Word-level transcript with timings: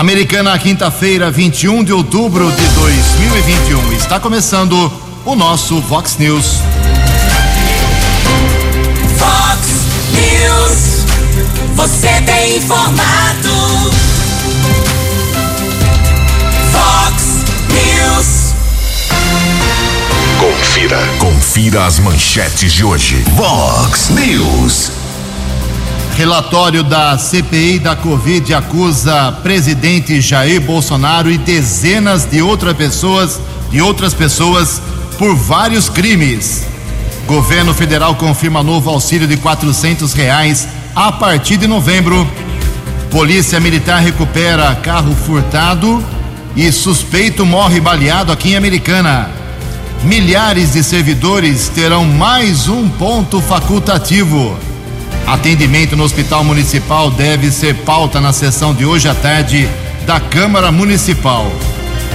Americana, 0.00 0.58
quinta-feira, 0.58 1.30
21 1.30 1.84
de 1.84 1.92
outubro 1.92 2.50
de 2.50 2.66
2021. 2.68 3.92
Está 3.92 4.18
começando 4.18 4.90
o 5.26 5.36
nosso 5.36 5.78
Vox 5.78 6.16
News. 6.16 6.62
Vox 9.18 9.68
News. 10.14 11.04
Você 11.74 12.08
tem 12.24 12.56
informado. 12.56 13.90
Vox 16.72 17.44
News. 17.68 18.54
Confira. 20.40 21.06
Confira 21.18 21.84
as 21.84 21.98
manchetes 21.98 22.72
de 22.72 22.82
hoje. 22.86 23.22
Vox 23.36 24.08
News. 24.08 24.99
Relatório 26.20 26.82
da 26.82 27.16
CPI 27.16 27.78
da 27.78 27.96
Covid 27.96 28.52
acusa 28.52 29.32
presidente 29.42 30.20
Jair 30.20 30.60
Bolsonaro 30.60 31.30
e 31.30 31.38
dezenas 31.38 32.26
de 32.26 32.42
outras 32.42 32.76
pessoas, 32.76 33.40
de 33.70 33.80
outras 33.80 34.12
pessoas 34.12 34.82
por 35.16 35.34
vários 35.34 35.88
crimes. 35.88 36.66
Governo 37.26 37.72
federal 37.72 38.16
confirma 38.16 38.62
novo 38.62 38.90
auxílio 38.90 39.26
de 39.26 39.38
quatrocentos 39.38 40.12
reais 40.12 40.68
a 40.94 41.10
partir 41.10 41.56
de 41.56 41.66
novembro. 41.66 42.30
Polícia 43.10 43.58
militar 43.58 44.02
recupera 44.02 44.74
carro 44.74 45.14
furtado 45.14 46.04
e 46.54 46.70
suspeito 46.70 47.46
morre 47.46 47.80
baleado 47.80 48.30
aqui 48.30 48.50
em 48.50 48.56
Americana. 48.56 49.30
Milhares 50.04 50.74
de 50.74 50.84
servidores 50.84 51.70
terão 51.70 52.04
mais 52.04 52.68
um 52.68 52.90
ponto 52.90 53.40
facultativo. 53.40 54.69
Atendimento 55.30 55.96
no 55.96 56.02
Hospital 56.02 56.42
Municipal 56.42 57.08
deve 57.08 57.52
ser 57.52 57.72
pauta 57.84 58.20
na 58.20 58.32
sessão 58.32 58.74
de 58.74 58.84
hoje 58.84 59.08
à 59.08 59.14
tarde 59.14 59.68
da 60.04 60.18
Câmara 60.18 60.72
Municipal. 60.72 61.46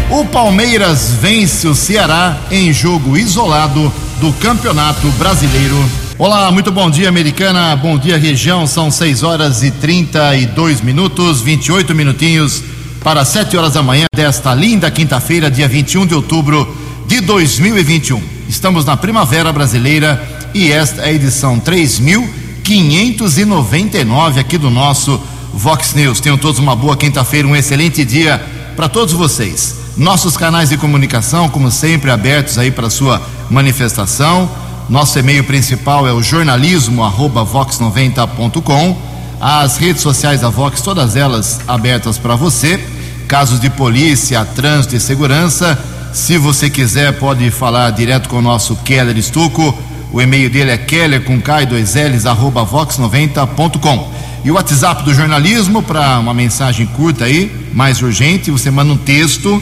O 0.09 0.25
Palmeiras 0.25 1.13
vence 1.21 1.65
o 1.65 1.73
Ceará 1.73 2.37
em 2.51 2.73
jogo 2.73 3.15
isolado 3.15 3.89
do 4.19 4.33
Campeonato 4.33 5.07
Brasileiro. 5.11 5.81
Olá, 6.19 6.51
muito 6.51 6.73
bom 6.73 6.89
dia, 6.89 7.07
Americana. 7.07 7.73
Bom 7.77 7.97
dia, 7.97 8.17
região. 8.17 8.67
São 8.67 8.91
6 8.91 9.23
horas 9.23 9.63
e 9.63 9.71
32 9.71 10.81
minutos, 10.81 11.39
28 11.39 11.95
minutinhos 11.95 12.61
para 13.01 13.23
7 13.23 13.55
horas 13.55 13.75
da 13.75 13.81
manhã 13.81 14.07
desta 14.13 14.53
linda 14.53 14.91
quinta-feira, 14.91 15.49
dia 15.49 15.69
21 15.69 16.05
de 16.05 16.15
outubro 16.15 16.77
de 17.07 17.21
2021. 17.21 18.21
Estamos 18.49 18.83
na 18.83 18.97
Primavera 18.97 19.53
Brasileira 19.53 20.21
e 20.53 20.69
esta 20.69 21.03
é 21.03 21.05
a 21.05 21.13
edição 21.13 21.57
3000 21.57 22.43
599 22.65 24.39
aqui 24.39 24.57
do 24.57 24.71
nosso 24.71 25.21
Vox 25.53 25.93
News. 25.93 26.19
Tenham 26.19 26.35
todos 26.35 26.59
uma 26.59 26.75
boa 26.75 26.97
quinta-feira, 26.97 27.47
um 27.47 27.55
excelente 27.55 28.03
dia 28.03 28.43
para 28.75 28.89
todos 28.89 29.13
vocês. 29.13 29.75
Nossos 29.95 30.35
canais 30.35 30.69
de 30.69 30.77
comunicação, 30.77 31.47
como 31.47 31.69
sempre, 31.69 32.09
abertos 32.09 32.57
aí 32.57 32.71
para 32.71 32.89
sua 32.89 33.21
manifestação. 33.51 34.49
Nosso 34.89 35.19
e-mail 35.19 35.43
principal 35.43 36.07
é 36.07 36.11
o 36.11 36.23
jornalismo@vox90.com. 36.23 38.97
As 39.39 39.77
redes 39.77 40.01
sociais 40.01 40.41
da 40.41 40.49
Vox, 40.49 40.81
todas 40.81 41.15
elas 41.15 41.59
abertas 41.67 42.17
para 42.17 42.35
você. 42.35 42.83
Casos 43.27 43.59
de 43.59 43.69
polícia, 43.69 44.43
trânsito 44.43 44.95
e 44.95 44.99
segurança. 44.99 45.77
Se 46.11 46.35
você 46.39 46.67
quiser, 46.67 47.13
pode 47.19 47.51
falar 47.51 47.91
direto 47.91 48.27
com 48.27 48.37
o 48.37 48.41
nosso 48.41 48.75
Keller 48.77 49.17
Estuco 49.17 49.77
o 50.15 50.21
e-mail 50.21 50.49
dele 50.49 50.71
é 50.71 50.77
keller 50.77 51.25
com 51.25 51.41
K 51.41 51.65
2 51.65 51.95
L's 51.95 52.25
arroba 52.25 52.65
vox90.com. 52.65 54.13
E 54.45 54.51
o 54.51 54.53
WhatsApp 54.53 55.03
do 55.03 55.13
jornalismo 55.13 55.83
para 55.83 56.17
uma 56.19 56.33
mensagem 56.33 56.85
curta 56.85 57.25
aí, 57.25 57.51
mais 57.73 58.01
urgente, 58.01 58.49
você 58.49 58.71
manda 58.71 58.93
um 58.93 58.97
texto, 58.97 59.61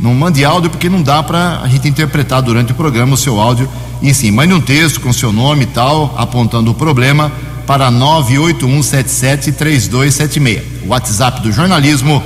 não 0.00 0.12
mande 0.12 0.44
áudio 0.44 0.70
porque 0.70 0.88
não 0.88 1.00
dá 1.00 1.22
para 1.22 1.60
a 1.60 1.68
gente 1.68 1.86
interpretar 1.86 2.42
durante 2.42 2.72
o 2.72 2.74
programa 2.74 3.14
o 3.14 3.16
seu 3.16 3.40
áudio. 3.40 3.68
E 4.02 4.12
sim, 4.12 4.32
mande 4.32 4.52
um 4.52 4.60
texto 4.60 5.00
com 5.00 5.12
seu 5.12 5.32
nome 5.32 5.62
e 5.62 5.66
tal, 5.66 6.12
apontando 6.18 6.72
o 6.72 6.74
problema 6.74 7.30
para 7.64 7.88
981773276. 7.92 10.62
O 10.84 10.88
WhatsApp 10.88 11.42
do 11.42 11.52
jornalismo 11.52 12.20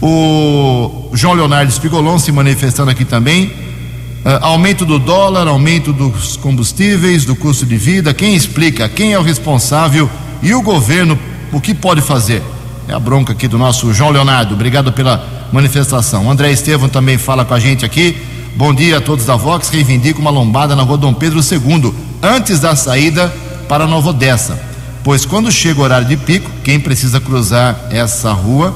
O 0.00 1.10
João 1.12 1.34
Leonardo 1.34 1.70
Spigolon 1.70 2.18
se 2.18 2.32
manifestando 2.32 2.90
aqui 2.90 3.04
também. 3.04 3.46
Uh, 3.46 4.40
aumento 4.40 4.84
do 4.84 4.98
dólar, 4.98 5.46
aumento 5.46 5.92
dos 5.92 6.36
combustíveis, 6.36 7.24
do 7.24 7.36
custo 7.36 7.64
de 7.64 7.76
vida. 7.76 8.12
Quem 8.12 8.34
explica? 8.34 8.88
Quem 8.88 9.12
é 9.12 9.18
o 9.18 9.22
responsável? 9.22 10.10
E 10.42 10.54
o 10.54 10.62
governo, 10.62 11.18
o 11.52 11.60
que 11.60 11.74
pode 11.74 12.00
fazer? 12.00 12.42
É 12.88 12.94
a 12.94 12.98
bronca 12.98 13.32
aqui 13.32 13.46
do 13.46 13.58
nosso 13.58 13.92
João 13.92 14.10
Leonardo. 14.10 14.54
Obrigado 14.54 14.92
pela 14.92 15.48
manifestação. 15.52 16.30
André 16.30 16.50
Estevam 16.50 16.88
também 16.88 17.18
fala 17.18 17.44
com 17.44 17.54
a 17.54 17.60
gente 17.60 17.84
aqui. 17.84 18.16
Bom 18.56 18.72
dia 18.72 18.98
a 18.98 19.00
todos 19.00 19.24
da 19.26 19.36
Vox. 19.36 19.68
Reivindico 19.68 20.20
uma 20.20 20.30
lombada 20.30 20.74
na 20.74 20.82
rua 20.82 20.96
Dom 20.96 21.12
Pedro 21.12 21.40
II, 21.40 21.94
antes 22.24 22.60
da 22.60 22.74
saída 22.74 23.32
para 23.68 23.86
Nova 23.86 24.10
Odessa 24.10 24.74
pois 25.04 25.26
quando 25.26 25.52
chega 25.52 25.78
o 25.78 25.84
horário 25.84 26.08
de 26.08 26.16
pico, 26.16 26.50
quem 26.64 26.80
precisa 26.80 27.20
cruzar 27.20 27.78
essa 27.90 28.32
rua, 28.32 28.74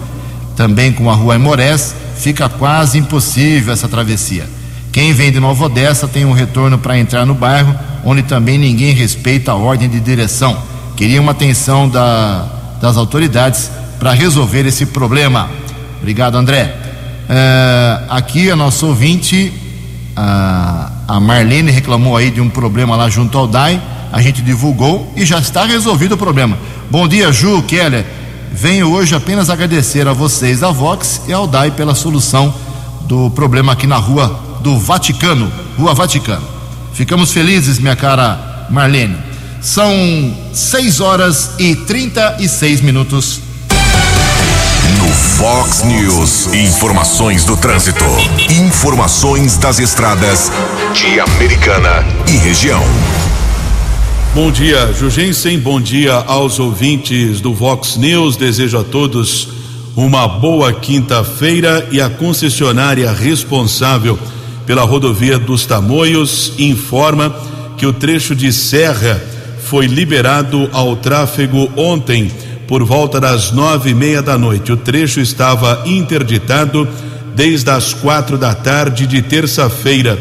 também 0.54 0.92
com 0.92 1.10
a 1.10 1.14
rua 1.14 1.34
Emorés, 1.34 1.94
fica 2.18 2.48
quase 2.50 2.98
impossível 2.98 3.72
essa 3.72 3.88
travessia. 3.88 4.46
Quem 4.92 5.14
vem 5.14 5.32
de 5.32 5.40
Nova 5.40 5.64
Odessa 5.64 6.06
tem 6.06 6.26
um 6.26 6.32
retorno 6.32 6.76
para 6.76 6.98
entrar 6.98 7.24
no 7.24 7.34
bairro, 7.34 7.74
onde 8.04 8.22
também 8.22 8.58
ninguém 8.58 8.92
respeita 8.92 9.52
a 9.52 9.54
ordem 9.54 9.88
de 9.88 9.98
direção. 10.00 10.56
Queria 10.96 11.20
uma 11.20 11.32
atenção 11.32 11.88
da, 11.88 12.46
das 12.80 12.96
autoridades 12.96 13.70
para 13.98 14.12
resolver 14.12 14.66
esse 14.66 14.84
problema. 14.86 15.48
Obrigado, 15.98 16.36
André. 16.36 16.76
É, 17.28 18.00
aqui 18.08 18.50
a 18.50 18.56
nossa 18.56 18.84
ouvinte, 18.84 19.52
a, 20.14 20.90
a 21.08 21.18
Marlene, 21.18 21.70
reclamou 21.70 22.16
aí 22.16 22.30
de 22.30 22.40
um 22.40 22.50
problema 22.50 22.94
lá 22.94 23.08
junto 23.08 23.36
ao 23.36 23.48
DAI 23.48 23.80
a 24.12 24.20
gente 24.20 24.42
divulgou 24.42 25.12
e 25.16 25.24
já 25.24 25.38
está 25.38 25.64
resolvido 25.64 26.12
o 26.12 26.18
problema. 26.18 26.58
Bom 26.90 27.06
dia, 27.06 27.30
Ju, 27.32 27.62
Keller. 27.62 28.04
Venho 28.52 28.90
hoje 28.90 29.14
apenas 29.14 29.50
agradecer 29.50 30.08
a 30.08 30.12
vocês 30.12 30.60
da 30.60 30.70
Vox 30.70 31.22
e 31.28 31.32
ao 31.32 31.46
DAI 31.46 31.70
pela 31.70 31.94
solução 31.94 32.52
do 33.02 33.30
problema 33.30 33.72
aqui 33.72 33.86
na 33.86 33.96
rua 33.96 34.58
do 34.62 34.78
Vaticano, 34.78 35.52
Rua 35.76 35.94
Vaticano. 35.94 36.46
Ficamos 36.92 37.32
felizes, 37.32 37.78
minha 37.78 37.94
cara 37.94 38.66
Marlene. 38.70 39.16
São 39.60 39.92
6 40.52 41.00
horas 41.00 41.54
e 41.58 41.76
36 41.76 42.80
minutos. 42.80 43.40
Fox 45.38 45.84
News, 45.84 46.52
informações 46.52 47.44
do 47.44 47.56
trânsito. 47.56 48.04
Informações 48.50 49.56
das 49.56 49.78
estradas 49.78 50.50
de 50.92 51.20
Americana 51.20 52.04
e 52.26 52.36
região. 52.38 52.82
Bom 54.34 54.50
dia, 54.50 54.92
Jugensen. 54.92 55.56
Bom 55.60 55.80
dia 55.80 56.14
aos 56.14 56.58
ouvintes 56.58 57.40
do 57.40 57.54
Vox 57.54 57.96
News. 57.96 58.36
Desejo 58.36 58.78
a 58.78 58.82
todos 58.82 59.50
uma 59.94 60.26
boa 60.26 60.72
quinta-feira 60.72 61.86
e 61.92 62.00
a 62.00 62.10
concessionária 62.10 63.12
responsável 63.12 64.18
pela 64.66 64.82
rodovia 64.82 65.38
dos 65.38 65.64
Tamoios 65.64 66.54
informa 66.58 67.32
que 67.76 67.86
o 67.86 67.92
trecho 67.92 68.34
de 68.34 68.52
serra 68.52 69.22
foi 69.62 69.86
liberado 69.86 70.68
ao 70.72 70.96
tráfego 70.96 71.70
ontem 71.76 72.28
por 72.68 72.84
volta 72.84 73.18
das 73.18 73.50
nove 73.50 73.90
e 73.90 73.94
meia 73.94 74.20
da 74.20 74.36
noite. 74.36 74.70
O 74.70 74.76
trecho 74.76 75.20
estava 75.20 75.82
interditado 75.86 76.86
desde 77.34 77.70
as 77.70 77.94
quatro 77.94 78.36
da 78.36 78.54
tarde 78.54 79.06
de 79.06 79.22
terça-feira, 79.22 80.18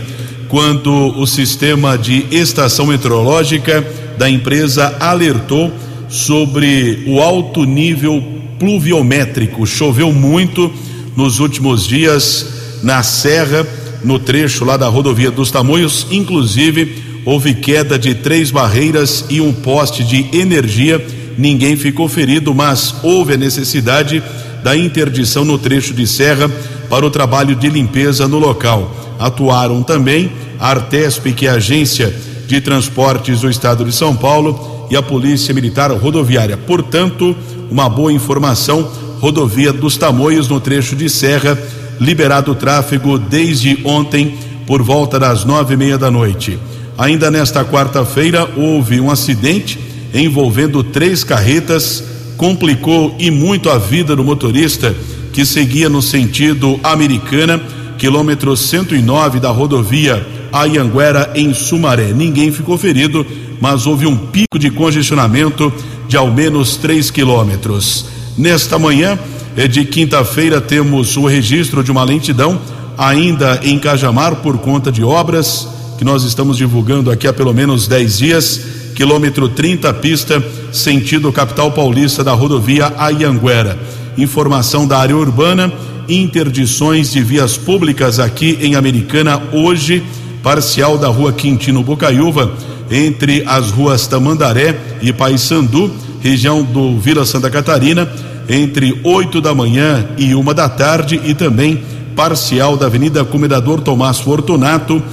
quando 0.48 0.90
o 1.20 1.28
sistema 1.28 1.98
de 1.98 2.26
estação 2.32 2.86
meteorológica 2.86 3.86
da 4.18 4.30
empresa 4.30 4.96
alertou 4.98 5.74
sobre 6.08 7.04
o 7.06 7.20
alto 7.20 7.66
nível 7.66 8.24
pluviométrico. 8.58 9.68
Choveu 9.68 10.14
muito 10.14 10.72
nos 11.18 11.42
últimos 11.42 11.86
dias 11.86 12.80
na 12.82 13.04
serra, 13.04 13.68
no 14.06 14.20
trecho 14.20 14.64
lá 14.64 14.78
da 14.78 14.88
rodovia 14.88 15.30
dos 15.30 15.52
Tamoios, 15.52 16.08
inclusive 16.10 17.04
houve 17.26 17.56
queda 17.56 18.00
de 18.00 18.16
três 18.16 18.52
barreiras 18.52 19.26
e 19.30 19.42
um 19.42 19.52
poste 19.52 20.02
de 20.02 20.30
energia 20.32 21.06
ninguém 21.38 21.76
ficou 21.76 22.08
ferido, 22.08 22.54
mas 22.54 22.96
houve 23.04 23.34
a 23.34 23.38
necessidade 23.38 24.24
da 24.64 24.76
interdição 24.76 25.46
no 25.46 25.58
trecho 25.58 25.94
de 25.94 26.08
serra 26.08 26.50
para 26.90 27.06
o 27.06 27.12
trabalho 27.12 27.56
de 27.56 27.70
limpeza 27.70 28.28
no 28.28 28.40
local. 28.40 28.92
Atuaram 29.20 29.84
também 29.84 30.32
a 30.60 30.70
Artesp, 30.70 31.32
que 31.34 31.48
é 31.48 31.50
a 31.50 31.56
agência 31.56 32.14
de 32.48 32.62
transportes 32.62 33.42
do 33.42 33.50
estado 33.50 33.86
de 33.86 33.92
São 33.92 34.16
Paulo, 34.16 34.88
e 34.90 34.96
a 34.96 35.02
Polícia 35.02 35.54
Militar 35.54 35.92
Rodoviária. 35.92 36.58
Portanto, 36.58 37.36
uma 37.70 37.90
boa 37.90 38.12
informação: 38.12 38.90
rodovia 39.20 39.74
dos 39.74 39.98
Tamoios 39.98 40.48
no 40.48 40.60
trecho 40.60 40.96
de 40.96 41.10
serra, 41.10 41.58
liberado 42.00 42.52
o 42.52 42.56
tráfego 42.56 43.18
desde 43.18 43.80
ontem 43.84 44.38
por 44.66 44.82
volta 44.82 45.20
das 45.20 45.46
nove 45.46 45.74
e 45.74 45.78
meia 45.78 45.98
da 45.98 46.12
noite. 46.12 46.58
Ainda 46.98 47.30
nesta 47.30 47.64
quarta-feira 47.64 48.50
houve 48.56 49.00
um 49.00 49.12
acidente 49.12 49.80
envolvendo 50.20 50.84
três 50.84 51.24
carretas, 51.24 52.04
complicou 52.38 53.16
e 53.20 53.30
muito 53.30 53.70
a 53.70 53.78
vida 53.78 54.16
do 54.16 54.24
motorista 54.24 54.96
que 55.34 55.46
seguia 55.46 55.90
no 55.90 56.02
sentido 56.02 56.80
americana, 56.84 57.62
quilômetro 57.98 58.56
109 58.56 59.40
da 59.40 59.50
rodovia 59.50 60.26
Ayanguera 60.52 61.32
em 61.36 61.54
Sumaré. 61.54 62.14
Ninguém 62.14 62.52
ficou 62.52 62.78
ferido, 62.78 63.26
mas 63.60 63.86
houve 63.86 64.08
um 64.08 64.18
pico 64.18 64.58
de 64.58 64.70
congestionamento 64.72 65.72
de 66.08 66.18
ao 66.18 66.32
menos 66.32 66.78
3 66.78 67.12
quilômetros. 67.12 68.06
Nesta 68.38 68.80
manhã 68.80 69.20
é 69.56 69.68
de 69.68 69.86
quinta-feira 69.86 70.62
temos 70.62 71.18
o 71.18 71.26
registro 71.26 71.84
de 71.84 71.92
uma 71.92 72.04
lentidão 72.04 72.60
ainda 72.98 73.60
em 73.64 73.78
Cajamar 73.78 74.38
por 74.38 74.58
conta 74.58 74.92
de 74.92 75.04
obras 75.04 75.77
que 75.98 76.06
nós 76.06 76.24
estamos 76.24 76.58
divulgando 76.58 77.10
aqui 77.10 77.28
há 77.28 77.34
pelo 77.34 77.54
menos 77.54 77.88
10 77.88 78.18
dias 78.18 78.62
quilômetro 78.98 79.48
30 79.48 79.94
pista, 79.94 80.44
sentido 80.72 81.32
capital 81.32 81.72
paulista 81.72 82.24
da 82.24 82.34
rodovia 82.34 82.92
Ayanguera. 82.98 83.78
Informação 84.18 84.88
da 84.88 84.98
área 84.98 85.16
urbana, 85.16 85.72
interdições 86.10 87.12
de 87.12 87.22
vias 87.22 87.56
públicas 87.56 88.20
aqui 88.20 88.58
em 88.60 88.74
Americana 88.74 89.40
hoje, 89.52 90.02
parcial 90.42 90.98
da 90.98 91.10
rua 91.10 91.32
Quintino 91.32 91.84
Bocaiúva, 91.84 92.52
entre 92.90 93.44
as 93.46 93.70
ruas 93.70 94.08
Tamandaré 94.08 94.76
e 95.00 95.14
Paysandu, 95.14 95.92
região 96.20 96.64
do 96.64 96.98
Vila 96.98 97.24
Santa 97.24 97.52
Catarina, 97.52 98.12
entre 98.50 99.00
8 99.04 99.40
da 99.40 99.54
manhã 99.54 100.08
e 100.18 100.34
uma 100.34 100.56
da 100.56 100.68
tarde, 100.68 101.22
e 101.24 101.36
também 101.36 101.84
parcial 102.16 102.76
da 102.76 102.88
Avenida 102.88 103.24
Comendador 103.24 103.80
Tomás 103.82 104.18
Fortunato, 104.18 105.04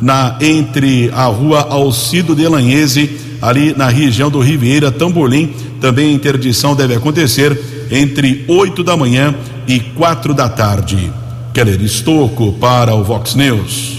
na 0.00 0.36
entre 0.40 1.10
a 1.14 1.24
rua 1.24 1.66
Alcido 1.70 2.34
de 2.34 2.46
Lanhese 2.46 3.18
ali 3.40 3.74
na 3.76 3.88
região 3.88 4.30
do 4.30 4.40
Ribeira 4.40 4.90
Tamborlim. 4.90 5.54
Também 5.80 6.10
a 6.10 6.12
interdição 6.12 6.74
deve 6.74 6.94
acontecer 6.94 7.58
entre 7.90 8.44
8 8.48 8.82
da 8.82 8.96
manhã 8.96 9.34
e 9.66 9.80
quatro 9.80 10.32
da 10.32 10.48
tarde. 10.48 11.12
Keller 11.52 11.80
Estocco 11.82 12.52
para 12.54 12.94
o 12.94 13.04
Vox 13.04 13.34
News. 13.34 13.98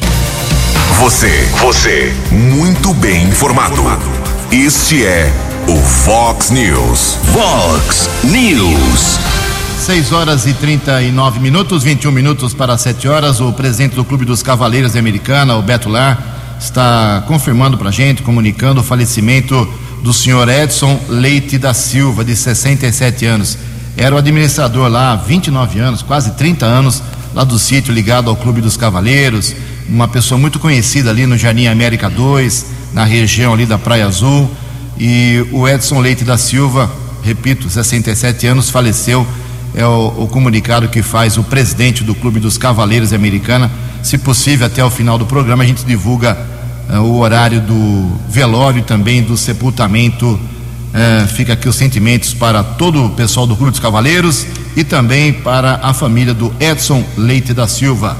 Você, 0.99 1.47
você, 1.61 2.13
muito 2.31 2.93
bem 2.95 3.23
informado. 3.23 3.81
Este 4.51 5.05
é 5.05 5.31
o 5.67 5.75
Vox 5.75 6.49
News. 6.49 7.17
Vox 7.33 8.09
News. 8.23 9.44
6 9.85 10.13
horas 10.13 10.47
e 10.47 10.53
39 10.55 11.39
minutos, 11.39 11.83
21 11.83 12.11
minutos 12.11 12.55
para 12.55 12.75
7 12.75 13.07
horas. 13.07 13.39
O 13.39 13.53
presidente 13.53 13.93
do 13.93 14.03
Clube 14.03 14.25
dos 14.25 14.41
Cavaleiros 14.41 14.93
de 14.93 14.97
Americana, 14.97 15.55
o 15.57 15.61
Beto 15.61 15.89
Lar, 15.89 16.57
está 16.59 17.23
confirmando 17.27 17.77
para 17.77 17.89
a 17.89 17.91
gente, 17.91 18.23
comunicando 18.23 18.81
o 18.81 18.83
falecimento 18.83 19.71
do 20.01 20.11
senhor 20.11 20.49
Edson 20.49 20.99
Leite 21.07 21.59
da 21.59 21.71
Silva, 21.71 22.25
de 22.25 22.35
67 22.35 23.27
anos. 23.27 23.59
Era 23.95 24.15
o 24.15 24.17
administrador 24.17 24.89
lá 24.89 25.11
há 25.11 25.15
29 25.17 25.77
anos, 25.77 26.01
quase 26.01 26.31
30 26.31 26.65
anos, 26.65 27.03
lá 27.35 27.43
do 27.43 27.59
sítio 27.59 27.93
ligado 27.93 28.27
ao 28.27 28.35
Clube 28.35 28.61
dos 28.61 28.75
Cavaleiros, 28.75 29.55
uma 29.87 30.07
pessoa 30.07 30.39
muito 30.39 30.57
conhecida 30.57 31.11
ali 31.11 31.27
no 31.27 31.37
Jardim 31.37 31.67
América 31.67 32.09
2, 32.09 32.65
na 32.91 33.03
região 33.03 33.53
ali 33.53 33.67
da 33.67 33.77
Praia 33.77 34.07
Azul. 34.07 34.49
E 34.97 35.45
o 35.51 35.67
Edson 35.67 35.99
Leite 35.99 36.23
da 36.23 36.39
Silva, 36.39 36.91
repito, 37.21 37.69
67 37.69 38.47
anos, 38.47 38.71
faleceu. 38.71 39.27
É 39.75 39.85
o, 39.85 40.23
o 40.23 40.27
comunicado 40.27 40.87
que 40.87 41.01
faz 41.01 41.37
o 41.37 41.43
presidente 41.43 42.03
do 42.03 42.15
Clube 42.15 42.39
dos 42.39 42.57
Cavaleiros 42.57 43.11
Americana 43.13 43.69
se 44.05 44.19
possível, 44.19 44.67
até 44.67 44.85
o 44.85 44.89
final 44.91 45.17
do 45.17 45.25
programa, 45.25 45.63
a 45.63 45.65
gente 45.65 45.83
divulga 45.83 46.37
uh, 46.87 46.99
o 46.99 47.17
horário 47.21 47.59
do 47.59 48.11
velório 48.29 48.77
e 48.77 48.83
também 48.83 49.23
do 49.23 49.35
sepultamento. 49.35 50.27
Uh, 50.27 51.27
fica 51.29 51.53
aqui 51.53 51.67
os 51.67 51.75
sentimentos 51.75 52.31
para 52.31 52.63
todo 52.63 53.03
o 53.03 53.09
pessoal 53.09 53.47
do 53.47 53.55
Clube 53.55 53.71
dos 53.71 53.79
Cavaleiros 53.79 54.45
e 54.75 54.83
também 54.83 55.33
para 55.33 55.79
a 55.81 55.91
família 55.91 56.35
do 56.35 56.53
Edson 56.59 57.03
Leite 57.17 57.51
da 57.51 57.67
Silva. 57.67 58.15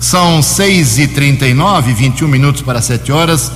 São 0.00 0.42
6 0.42 0.98
e 0.98 1.06
39 1.06 1.92
21 1.92 2.26
minutos 2.26 2.62
para 2.62 2.82
7 2.82 3.12
horas. 3.12 3.52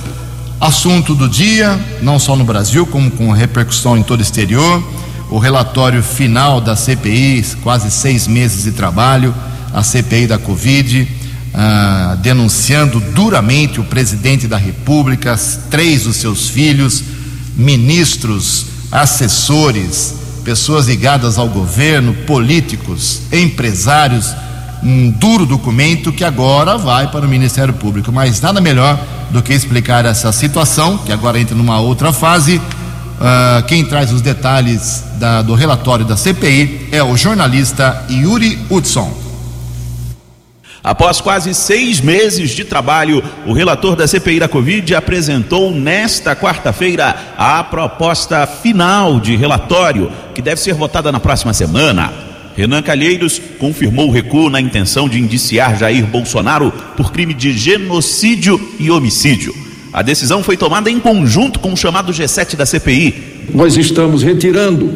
Assunto 0.61 1.13
do 1.13 1.27
dia, 1.27 1.77
não 2.01 2.17
só 2.17 2.37
no 2.37 2.45
Brasil, 2.45 2.85
como 2.85 3.11
com 3.11 3.29
repercussão 3.33 3.97
em 3.97 4.03
todo 4.03 4.21
o 4.21 4.23
exterior. 4.23 4.81
O 5.29 5.39
relatório 5.39 6.03
final 6.03 6.61
da 6.61 6.75
CPI, 6.75 7.43
quase 7.63 7.89
seis 7.89 8.27
meses 8.27 8.63
de 8.63 8.71
trabalho, 8.71 9.33
a 9.73 9.81
CPI 9.81 10.27
da 10.27 10.37
Covid 10.37 11.07
ah, 11.53 12.17
denunciando 12.19 12.99
duramente 12.99 13.79
o 13.79 13.83
presidente 13.83 14.47
da 14.47 14.57
República, 14.57 15.39
três 15.69 16.03
dos 16.03 16.15
seus 16.15 16.49
filhos, 16.49 17.03
ministros, 17.55 18.65
assessores, 18.91 20.15
pessoas 20.43 20.87
ligadas 20.87 21.37
ao 21.37 21.47
governo, 21.47 22.13
políticos, 22.25 23.21
empresários. 23.31 24.33
Um 24.81 25.11
duro 25.11 25.45
documento 25.45 26.11
que 26.11 26.25
agora 26.25 26.77
vai 26.77 27.09
para 27.09 27.25
o 27.25 27.29
Ministério 27.29 27.73
Público. 27.73 28.11
Mas 28.11 28.41
nada 28.41 28.59
melhor 28.59 28.99
do 29.29 29.41
que 29.41 29.53
explicar 29.53 30.05
essa 30.05 30.31
situação, 30.31 30.97
que 30.97 31.11
agora 31.11 31.39
entra 31.39 31.55
numa 31.55 31.79
outra 31.79 32.11
fase. 32.11 32.59
Uh, 33.23 33.63
quem 33.67 33.85
traz 33.85 34.11
os 34.11 34.21
detalhes 34.21 35.01
da, 35.17 35.41
do 35.41 35.53
relatório 35.53 36.03
da 36.03 36.17
CPI 36.17 36.89
é 36.91 37.01
o 37.01 37.15
jornalista 37.15 38.05
Yuri 38.09 38.59
Hudson. 38.69 39.17
Após 40.83 41.21
quase 41.21 41.53
seis 41.53 42.01
meses 42.01 42.49
de 42.49 42.65
trabalho, 42.65 43.23
o 43.45 43.53
relator 43.53 43.95
da 43.95 44.05
CPI 44.05 44.41
da 44.41 44.49
Covid 44.49 44.93
apresentou 44.93 45.71
nesta 45.71 46.35
quarta-feira 46.35 47.15
a 47.37 47.63
proposta 47.63 48.45
final 48.45 49.21
de 49.21 49.37
relatório, 49.37 50.11
que 50.35 50.41
deve 50.41 50.59
ser 50.59 50.73
votada 50.73 51.09
na 51.09 51.21
próxima 51.21 51.53
semana. 51.53 52.11
Renan 52.57 52.81
Calheiros 52.81 53.41
confirmou 53.57 54.09
o 54.09 54.11
recuo 54.11 54.49
na 54.49 54.59
intenção 54.59 55.07
de 55.07 55.17
indiciar 55.17 55.77
Jair 55.77 56.05
Bolsonaro 56.05 56.73
por 56.97 57.13
crime 57.13 57.33
de 57.33 57.53
genocídio 57.53 58.59
e 58.77 58.91
homicídio. 58.91 59.62
A 59.93 60.01
decisão 60.01 60.41
foi 60.41 60.57
tomada 60.57 60.89
em 60.89 60.99
conjunto 60.99 61.59
com 61.59 61.71
o 61.71 61.77
chamado 61.77 62.11
G7 62.11 62.55
da 62.55 62.65
CPI. 62.65 63.13
Nós 63.53 63.77
estamos 63.77 64.23
retirando 64.23 64.89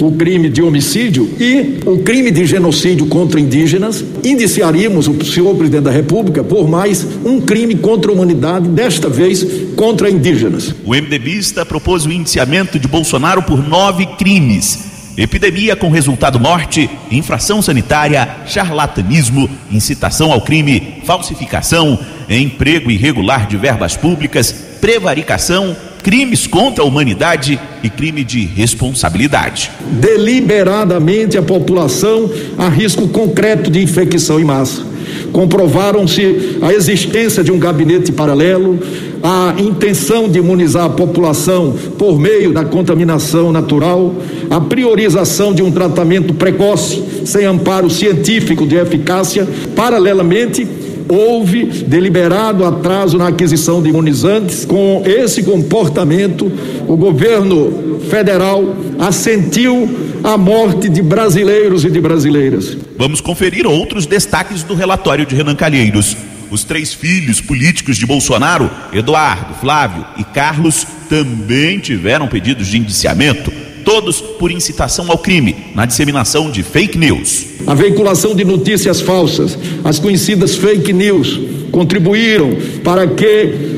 o 0.00 0.10
crime 0.16 0.48
de 0.48 0.60
homicídio 0.60 1.30
e 1.38 1.78
o 1.86 1.98
crime 1.98 2.28
de 2.32 2.44
genocídio 2.44 3.06
contra 3.06 3.38
indígenas, 3.38 4.04
indiciaríamos 4.24 5.06
o 5.06 5.24
senhor 5.24 5.54
presidente 5.54 5.84
da 5.84 5.92
República 5.92 6.42
por 6.42 6.68
mais 6.68 7.06
um 7.24 7.40
crime 7.40 7.76
contra 7.76 8.10
a 8.10 8.14
humanidade, 8.14 8.68
desta 8.68 9.08
vez 9.08 9.46
contra 9.76 10.10
indígenas. 10.10 10.74
O 10.84 10.90
MDBista 10.90 11.64
propôs 11.64 12.04
o 12.04 12.10
indiciamento 12.10 12.80
de 12.80 12.88
Bolsonaro 12.88 13.42
por 13.42 13.62
nove 13.66 14.06
crimes. 14.16 14.91
Epidemia 15.16 15.76
com 15.76 15.90
resultado 15.90 16.40
morte, 16.40 16.88
infração 17.10 17.60
sanitária, 17.60 18.36
charlatanismo, 18.46 19.48
incitação 19.70 20.32
ao 20.32 20.40
crime, 20.40 21.02
falsificação, 21.04 21.98
emprego 22.30 22.90
irregular 22.90 23.46
de 23.46 23.58
verbas 23.58 23.94
públicas, 23.94 24.52
prevaricação, 24.80 25.76
crimes 26.02 26.46
contra 26.46 26.82
a 26.82 26.86
humanidade 26.86 27.60
e 27.82 27.90
crime 27.90 28.24
de 28.24 28.46
responsabilidade. 28.46 29.70
Deliberadamente 29.82 31.36
a 31.36 31.42
população 31.42 32.30
a 32.56 32.70
risco 32.70 33.06
concreto 33.08 33.70
de 33.70 33.82
infecção 33.82 34.40
em 34.40 34.44
massa 34.44 34.91
Comprovaram-se 35.32 36.58
a 36.60 36.72
existência 36.72 37.42
de 37.42 37.50
um 37.50 37.58
gabinete 37.58 38.12
paralelo, 38.12 38.78
a 39.22 39.54
intenção 39.58 40.28
de 40.28 40.38
imunizar 40.38 40.84
a 40.84 40.90
população 40.90 41.74
por 41.98 42.18
meio 42.18 42.52
da 42.52 42.64
contaminação 42.64 43.52
natural, 43.52 44.14
a 44.50 44.60
priorização 44.60 45.54
de 45.54 45.62
um 45.62 45.70
tratamento 45.70 46.34
precoce, 46.34 47.02
sem 47.24 47.44
amparo 47.44 47.88
científico 47.88 48.66
de 48.66 48.76
eficácia, 48.76 49.48
paralelamente 49.74 50.66
houve 51.08 51.64
deliberado 51.64 52.64
atraso 52.64 53.18
na 53.18 53.28
aquisição 53.28 53.82
de 53.82 53.90
imunizantes. 53.90 54.64
Com 54.64 55.02
esse 55.04 55.42
comportamento, 55.42 56.50
o 56.86 56.96
governo 56.96 58.00
federal 58.08 58.76
assentiu 58.98 59.88
a 60.22 60.38
morte 60.38 60.88
de 60.88 61.02
brasileiros 61.02 61.84
e 61.84 61.90
de 61.90 62.00
brasileiras. 62.00 62.76
Vamos 62.96 63.20
conferir 63.20 63.66
outros 63.66 64.06
destaques 64.06 64.62
do 64.62 64.74
relatório 64.74 65.26
de 65.26 65.34
Renan 65.34 65.56
Calheiros. 65.56 66.16
Os 66.50 66.64
três 66.64 66.92
filhos 66.92 67.40
políticos 67.40 67.96
de 67.96 68.06
Bolsonaro, 68.06 68.70
Eduardo, 68.92 69.54
Flávio 69.54 70.04
e 70.18 70.24
Carlos, 70.24 70.86
também 71.08 71.78
tiveram 71.78 72.28
pedidos 72.28 72.68
de 72.68 72.78
indiciamento 72.78 73.50
todos 73.84 74.20
por 74.20 74.52
incitação 74.52 75.10
ao 75.10 75.18
crime, 75.18 75.56
na 75.74 75.84
disseminação 75.84 76.52
de 76.52 76.62
fake 76.62 76.96
news. 76.96 77.46
A 77.66 77.74
veiculação 77.74 78.32
de 78.32 78.44
notícias 78.44 79.00
falsas, 79.00 79.58
as 79.82 79.98
conhecidas 79.98 80.54
fake 80.54 80.92
news, 80.92 81.40
contribuíram 81.72 82.50
para 82.84 83.08
que 83.08 83.72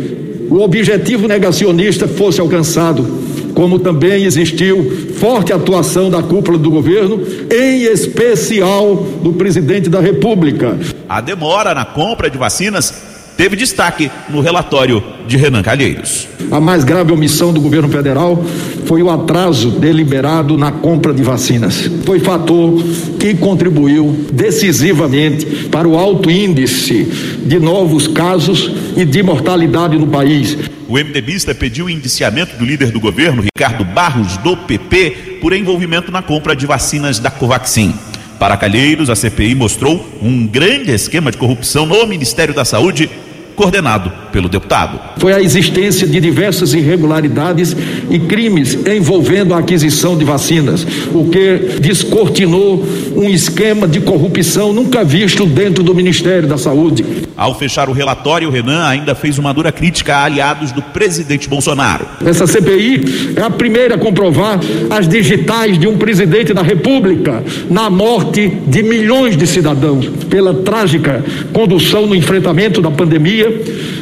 o 0.50 0.60
objetivo 0.60 1.26
negacionista 1.26 2.06
fosse 2.06 2.38
alcançado 2.38 3.23
como 3.54 3.78
também 3.78 4.24
existiu 4.24 5.08
forte 5.14 5.52
atuação 5.52 6.10
da 6.10 6.22
cúpula 6.22 6.58
do 6.58 6.70
governo, 6.70 7.20
em 7.50 7.84
especial 7.84 8.96
do 9.22 9.32
presidente 9.32 9.88
da 9.88 10.00
República. 10.00 10.78
A 11.08 11.20
demora 11.20 11.74
na 11.74 11.84
compra 11.84 12.28
de 12.28 12.36
vacinas 12.36 13.13
teve 13.36 13.56
destaque 13.56 14.10
no 14.28 14.40
relatório 14.40 15.02
de 15.26 15.36
Renan 15.36 15.62
Calheiros. 15.62 16.28
A 16.50 16.60
mais 16.60 16.84
grave 16.84 17.12
omissão 17.12 17.52
do 17.52 17.60
governo 17.60 17.88
federal 17.88 18.44
foi 18.86 19.02
o 19.02 19.10
atraso 19.10 19.70
deliberado 19.70 20.56
na 20.56 20.70
compra 20.70 21.12
de 21.12 21.22
vacinas. 21.22 21.90
Foi 22.04 22.20
fator 22.20 22.82
que 23.18 23.34
contribuiu 23.34 24.26
decisivamente 24.32 25.68
para 25.70 25.88
o 25.88 25.98
alto 25.98 26.30
índice 26.30 27.04
de 27.44 27.58
novos 27.58 28.06
casos 28.06 28.70
e 28.96 29.04
de 29.04 29.22
mortalidade 29.22 29.96
no 29.96 30.06
país. 30.06 30.56
O 30.86 30.94
MDBista 30.94 31.54
pediu 31.54 31.86
o 31.86 31.90
indiciamento 31.90 32.56
do 32.56 32.64
líder 32.64 32.90
do 32.90 33.00
governo, 33.00 33.42
Ricardo 33.42 33.84
Barros, 33.84 34.36
do 34.38 34.56
PP, 34.56 35.38
por 35.40 35.52
envolvimento 35.52 36.12
na 36.12 36.22
compra 36.22 36.54
de 36.54 36.66
vacinas 36.66 37.18
da 37.18 37.30
Covaxin. 37.30 37.94
Para 38.38 38.56
Calheiros, 38.56 39.08
a 39.08 39.16
CPI 39.16 39.54
mostrou 39.54 40.06
um 40.20 40.46
grande 40.46 40.90
esquema 40.90 41.30
de 41.30 41.38
corrupção 41.38 41.86
no 41.86 42.06
Ministério 42.06 42.52
da 42.52 42.64
Saúde 42.64 43.08
coordenado 43.54 44.12
pelo 44.32 44.48
deputado. 44.48 45.00
Foi 45.18 45.32
a 45.32 45.40
existência 45.40 46.06
de 46.06 46.20
diversas 46.20 46.74
irregularidades 46.74 47.76
e 48.10 48.18
crimes 48.18 48.76
envolvendo 48.86 49.54
a 49.54 49.58
aquisição 49.58 50.18
de 50.18 50.24
vacinas, 50.24 50.86
o 51.12 51.28
que 51.30 51.78
descortinou 51.80 52.84
um 53.16 53.28
esquema 53.28 53.86
de 53.86 54.00
corrupção 54.00 54.72
nunca 54.72 55.04
visto 55.04 55.46
dentro 55.46 55.82
do 55.82 55.94
Ministério 55.94 56.48
da 56.48 56.58
Saúde. 56.58 57.04
Ao 57.36 57.56
fechar 57.56 57.88
o 57.88 57.92
relatório, 57.92 58.50
Renan 58.50 58.84
ainda 58.86 59.14
fez 59.14 59.38
uma 59.38 59.52
dura 59.52 59.72
crítica 59.72 60.16
a 60.16 60.24
aliados 60.24 60.72
do 60.72 60.82
presidente 60.82 61.48
Bolsonaro. 61.48 62.06
Essa 62.24 62.46
CPI 62.46 63.34
é 63.36 63.42
a 63.42 63.50
primeira 63.50 63.94
a 63.94 63.98
comprovar 63.98 64.60
as 64.90 65.08
digitais 65.08 65.78
de 65.78 65.86
um 65.86 65.96
presidente 65.96 66.52
da 66.52 66.62
República 66.62 67.42
na 67.70 67.88
morte 67.88 68.48
de 68.66 68.82
milhões 68.82 69.36
de 69.36 69.46
cidadãos 69.46 70.08
pela 70.28 70.54
trágica 70.54 71.24
condução 71.52 72.06
no 72.06 72.14
enfrentamento 72.14 72.80
da 72.80 72.90
pandemia 72.90 73.43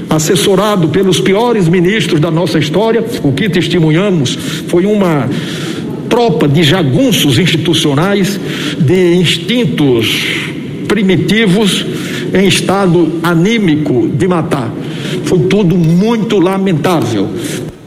assessorado 0.09 0.89
pelos 0.89 1.21
piores 1.21 1.69
ministros 1.69 2.21
da 2.21 2.31
nossa 2.31 2.59
história, 2.59 3.05
o 3.23 3.33
que 3.33 3.49
testemunhamos 3.49 4.37
foi 4.69 4.87
uma 4.87 5.29
tropa 6.09 6.47
de 6.47 6.63
jagunços 6.63 7.39
institucionais, 7.39 8.39
de 8.79 9.15
instintos 9.15 10.15
primitivos 10.87 11.87
em 12.35 12.47
estado 12.47 13.21
anímico 13.23 14.09
de 14.09 14.29
matar. 14.29 14.71
Foi 15.25 15.39
tudo 15.41 15.77
muito 15.77 16.39
lamentável. 16.39 17.31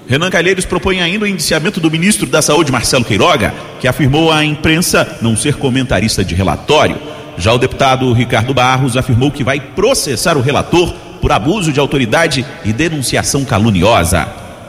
Renan 0.07 0.29
Calheiros 0.29 0.65
propõe 0.65 1.01
ainda 1.01 1.25
o 1.25 1.27
indiciamento 1.27 1.79
do 1.79 1.89
ministro 1.89 2.27
da 2.27 2.41
Saúde, 2.41 2.71
Marcelo 2.71 3.05
Queiroga, 3.05 3.53
que 3.79 3.87
afirmou 3.87 4.31
à 4.31 4.43
imprensa 4.45 5.17
não 5.21 5.35
ser 5.35 5.55
comentarista 5.55 6.23
de 6.23 6.35
relatório. 6.35 6.95
Já 7.37 7.53
o 7.53 7.57
deputado 7.57 8.11
Ricardo 8.13 8.53
Barros 8.53 8.95
afirmou 8.95 9.31
que 9.31 9.43
vai 9.43 9.59
processar 9.59 10.37
o 10.37 10.41
relator 10.41 10.93
por 11.25 11.31
abuso 11.31 11.73
de 11.73 11.79
autoridade 11.79 12.45
e 12.63 12.71
denunciação 12.71 13.43
caluniosa. 13.43 14.27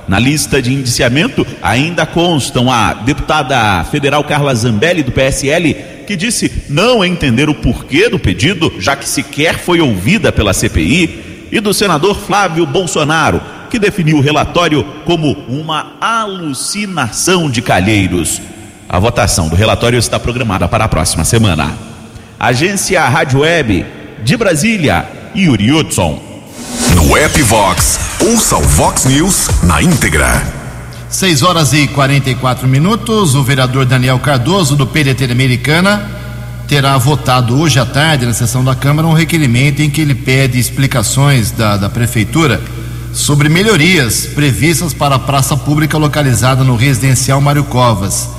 Na 0.09 0.19
lista 0.19 0.63
de 0.63 0.73
indiciamento 0.73 1.47
ainda 1.61 2.07
constam 2.07 2.73
a 2.73 2.95
deputada 2.95 3.85
federal 3.85 4.25
Carla 4.25 4.55
Zambelli, 4.55 5.03
do 5.03 5.13
PSL, 5.13 5.75
que 6.07 6.17
disse 6.17 6.65
não 6.71 7.05
entender 7.05 7.51
o 7.51 7.55
porquê 7.55 8.09
do 8.09 8.19
pedido, 8.19 8.73
já 8.79 8.97
que 8.97 9.07
sequer 9.07 9.59
foi 9.59 9.83
ouvida 9.83 10.33
pela 10.33 10.55
CPI, 10.55 11.49
e 11.53 11.61
do 11.61 11.75
senador 11.75 12.17
Flávio 12.17 12.65
Bolsonaro, 12.65 13.39
que 13.69 13.79
definiu 13.79 14.17
o 14.17 14.23
relatório 14.23 14.83
como 15.05 15.33
uma 15.51 15.99
alucinação 16.01 17.51
de 17.51 17.61
calheiros. 17.61 18.41
A 18.89 18.99
votação 18.99 19.51
do 19.51 19.57
relatório 19.57 19.99
está 19.99 20.19
programada 20.19 20.67
para 20.67 20.87
a 20.87 20.89
próxima 20.89 21.23
semana. 21.23 21.75
Agência 22.41 23.07
Rádio 23.07 23.41
Web 23.41 23.85
de 24.25 24.37
Brasília, 24.39 25.07
Yuri 25.37 25.71
Hudson. 25.71 26.26
No 26.97 27.15
app 27.15 27.43
Vox, 27.43 28.01
ouça 28.23 28.57
o 28.57 28.63
Vox 28.63 29.05
News 29.05 29.51
na 29.63 29.83
íntegra. 29.83 30.43
6 31.11 31.43
horas 31.43 31.75
e 31.75 31.87
44 31.87 32.67
minutos. 32.67 33.35
O 33.35 33.43
vereador 33.45 33.85
Daniel 33.85 34.19
Cardoso, 34.19 34.75
do 34.75 34.87
PDT 34.87 35.31
Americana, 35.31 36.11
terá 36.67 36.97
votado 36.97 37.61
hoje 37.61 37.79
à 37.79 37.85
tarde, 37.85 38.25
na 38.25 38.33
sessão 38.33 38.65
da 38.65 38.75
Câmara, 38.75 39.07
um 39.07 39.13
requerimento 39.13 39.83
em 39.83 39.91
que 39.91 40.01
ele 40.01 40.15
pede 40.15 40.59
explicações 40.59 41.51
da, 41.51 41.77
da 41.77 41.91
Prefeitura 41.91 42.63
sobre 43.13 43.51
melhorias 43.51 44.25
previstas 44.35 44.95
para 44.95 45.17
a 45.17 45.19
praça 45.19 45.55
pública 45.55 45.99
localizada 45.99 46.65
no 46.65 46.77
residencial 46.77 47.43
Mário 47.43 47.65
Covas. 47.65 48.31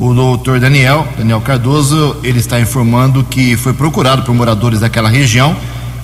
O 0.00 0.14
doutor 0.14 0.58
Daniel, 0.58 1.06
Daniel 1.18 1.42
Cardoso, 1.42 2.16
ele 2.24 2.38
está 2.38 2.58
informando 2.58 3.22
que 3.22 3.54
foi 3.58 3.74
procurado 3.74 4.22
por 4.22 4.34
moradores 4.34 4.80
daquela 4.80 5.10
região 5.10 5.54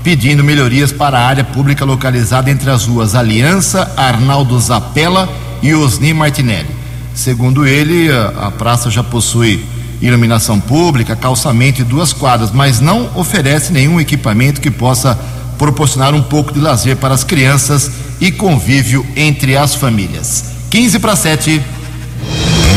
pedindo 0.04 0.44
melhorias 0.44 0.92
para 0.92 1.18
a 1.18 1.26
área 1.26 1.42
pública 1.42 1.82
localizada 1.82 2.50
entre 2.50 2.70
as 2.70 2.84
ruas 2.84 3.14
Aliança, 3.14 3.90
Arnaldo 3.96 4.61
Zapella 4.61 5.26
e 5.62 5.75
Osni 5.75 6.12
Martinelli. 6.12 6.68
Segundo 7.14 7.66
ele, 7.66 8.11
a, 8.12 8.50
praça 8.50 8.90
já 8.90 9.02
possui 9.02 9.64
iluminação 10.02 10.61
pública, 10.61 11.16
calçamento 11.16 11.80
e 11.80 11.84
duas 11.84 12.12
quadras, 12.12 12.52
mas 12.52 12.80
não 12.80 13.08
oferece 13.14 13.73
nenhum 13.73 13.99
equipamento 13.99 14.61
que 14.61 14.70
possa 14.70 15.18
proporcionar 15.56 16.14
um 16.14 16.23
pouco 16.23 16.52
de 16.52 16.61
lazer 16.61 16.96
para 16.96 17.14
as 17.14 17.25
crianças 17.25 17.90
e 18.20 18.30
convívio 18.30 19.06
entre 19.16 19.56
as 19.56 19.75
famílias. 19.75 20.44
15 20.70 20.99
para 20.99 21.16
7. 21.16 21.62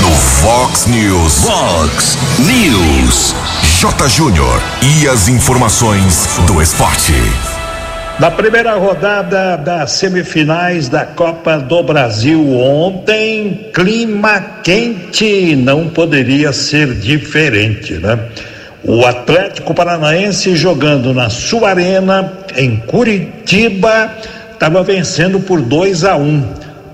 No 0.01 0.11
Fox 0.11 0.85
News. 0.85 1.33
Fox 1.43 2.17
News. 2.39 3.35
J. 3.79 4.09
Júnior. 4.09 4.59
E 4.81 5.07
as 5.07 5.27
informações 5.27 6.39
do 6.47 6.59
esporte. 6.59 7.13
Na 8.19 8.31
primeira 8.31 8.73
rodada 8.73 9.55
das 9.55 9.91
semifinais 9.91 10.89
da 10.89 11.05
Copa 11.05 11.59
do 11.59 11.83
Brasil 11.83 12.55
ontem, 12.55 13.69
clima 13.71 14.41
quente 14.63 15.55
não 15.55 15.89
poderia 15.89 16.51
ser 16.51 16.95
diferente, 16.95 17.93
né? 17.99 18.17
O 18.83 19.05
Atlético 19.05 19.75
Paranaense 19.75 20.55
jogando 20.55 21.13
na 21.13 21.29
sua 21.29 21.69
arena 21.69 22.33
em 22.55 22.77
Curitiba 22.77 24.11
estava 24.53 24.81
vencendo 24.81 25.39
por 25.39 25.61
2 25.61 26.03
a 26.03 26.15
1. 26.15 26.23
Um. 26.23 26.43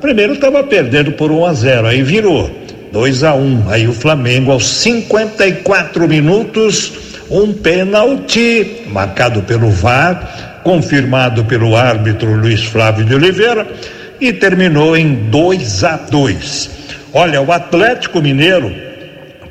Primeiro 0.02 0.34
estava 0.34 0.62
perdendo 0.62 1.13
por 1.13 1.32
1 1.32 1.40
um 1.40 1.46
a 1.46 1.54
0, 1.54 1.88
aí 1.88 2.04
virou 2.04 2.62
2 2.94 3.24
a 3.24 3.34
1. 3.34 3.40
Um. 3.40 3.70
Aí 3.70 3.88
o 3.88 3.92
Flamengo 3.92 4.52
aos 4.52 4.68
54 4.68 6.08
minutos, 6.08 6.94
um 7.28 7.52
pênalti 7.52 8.84
marcado 8.88 9.42
pelo 9.42 9.72
VAR, 9.72 10.62
confirmado 10.64 11.44
pelo 11.44 11.76
árbitro 11.76 12.36
Luiz 12.36 12.64
Flávio 12.64 13.04
de 13.04 13.16
Oliveira 13.16 13.68
e 14.22 14.32
terminou 14.32 14.96
em 14.96 15.16
2 15.16 15.84
a 15.84 15.98
2. 15.98 16.70
Olha, 17.12 17.42
o 17.42 17.52
Atlético 17.52 18.22
Mineiro 18.22 18.72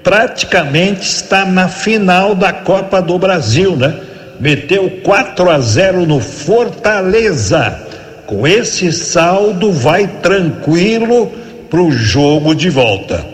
praticamente 0.05 1.03
está 1.03 1.45
na 1.45 1.67
final 1.69 2.37
da 2.37 2.53
Copa 2.53 3.03
do 3.03 3.19
Brasil, 3.19 3.75
né? 3.77 3.93
Meteu 4.39 4.89
4 5.03 5.51
a 5.51 5.59
0 5.59 6.07
no 6.07 6.21
Fortaleza. 6.21 7.77
Com 8.25 8.47
esse 8.47 8.93
saldo 8.93 9.73
vai 9.73 10.07
tranquilo 10.07 11.33
para 11.69 11.81
o 11.81 11.91
jogo 11.91 12.55
de 12.55 12.71
volta. 12.71 13.32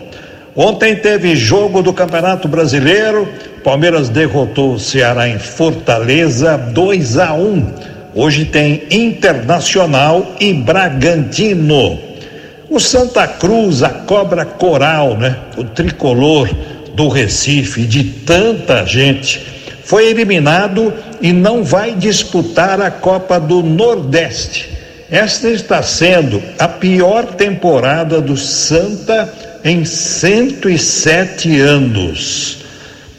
Ontem 0.61 0.93
teve 0.93 1.37
jogo 1.37 1.81
do 1.81 1.93
Campeonato 1.93 2.45
Brasileiro. 2.45 3.29
Palmeiras 3.63 4.09
derrotou 4.09 4.73
o 4.73 4.79
Ceará 4.79 5.29
em 5.29 5.39
Fortaleza 5.39 6.57
2 6.57 7.17
a 7.17 7.31
1. 7.33 7.73
Hoje 8.13 8.43
tem 8.43 8.83
Internacional 8.91 10.35
e 10.37 10.53
Bragantino. 10.53 11.97
O 12.69 12.77
Santa 12.77 13.25
Cruz, 13.25 13.83
a 13.83 13.89
cobra 13.89 14.43
coral, 14.43 15.15
né? 15.15 15.37
O 15.55 15.63
tricolor 15.63 16.49
do 16.93 17.07
Recife, 17.07 17.83
de 17.83 18.03
tanta 18.03 18.85
gente, 18.85 19.39
foi 19.85 20.09
eliminado 20.09 20.93
e 21.21 21.31
não 21.31 21.63
vai 21.63 21.93
disputar 21.93 22.81
a 22.81 22.91
Copa 22.91 23.39
do 23.39 23.63
Nordeste. 23.63 24.77
Esta 25.09 25.47
está 25.47 25.81
sendo 25.81 26.43
a 26.59 26.67
pior 26.67 27.27
temporada 27.27 28.19
do 28.19 28.35
Santa 28.35 29.47
em 29.63 29.85
107 29.85 31.59
anos. 31.59 32.57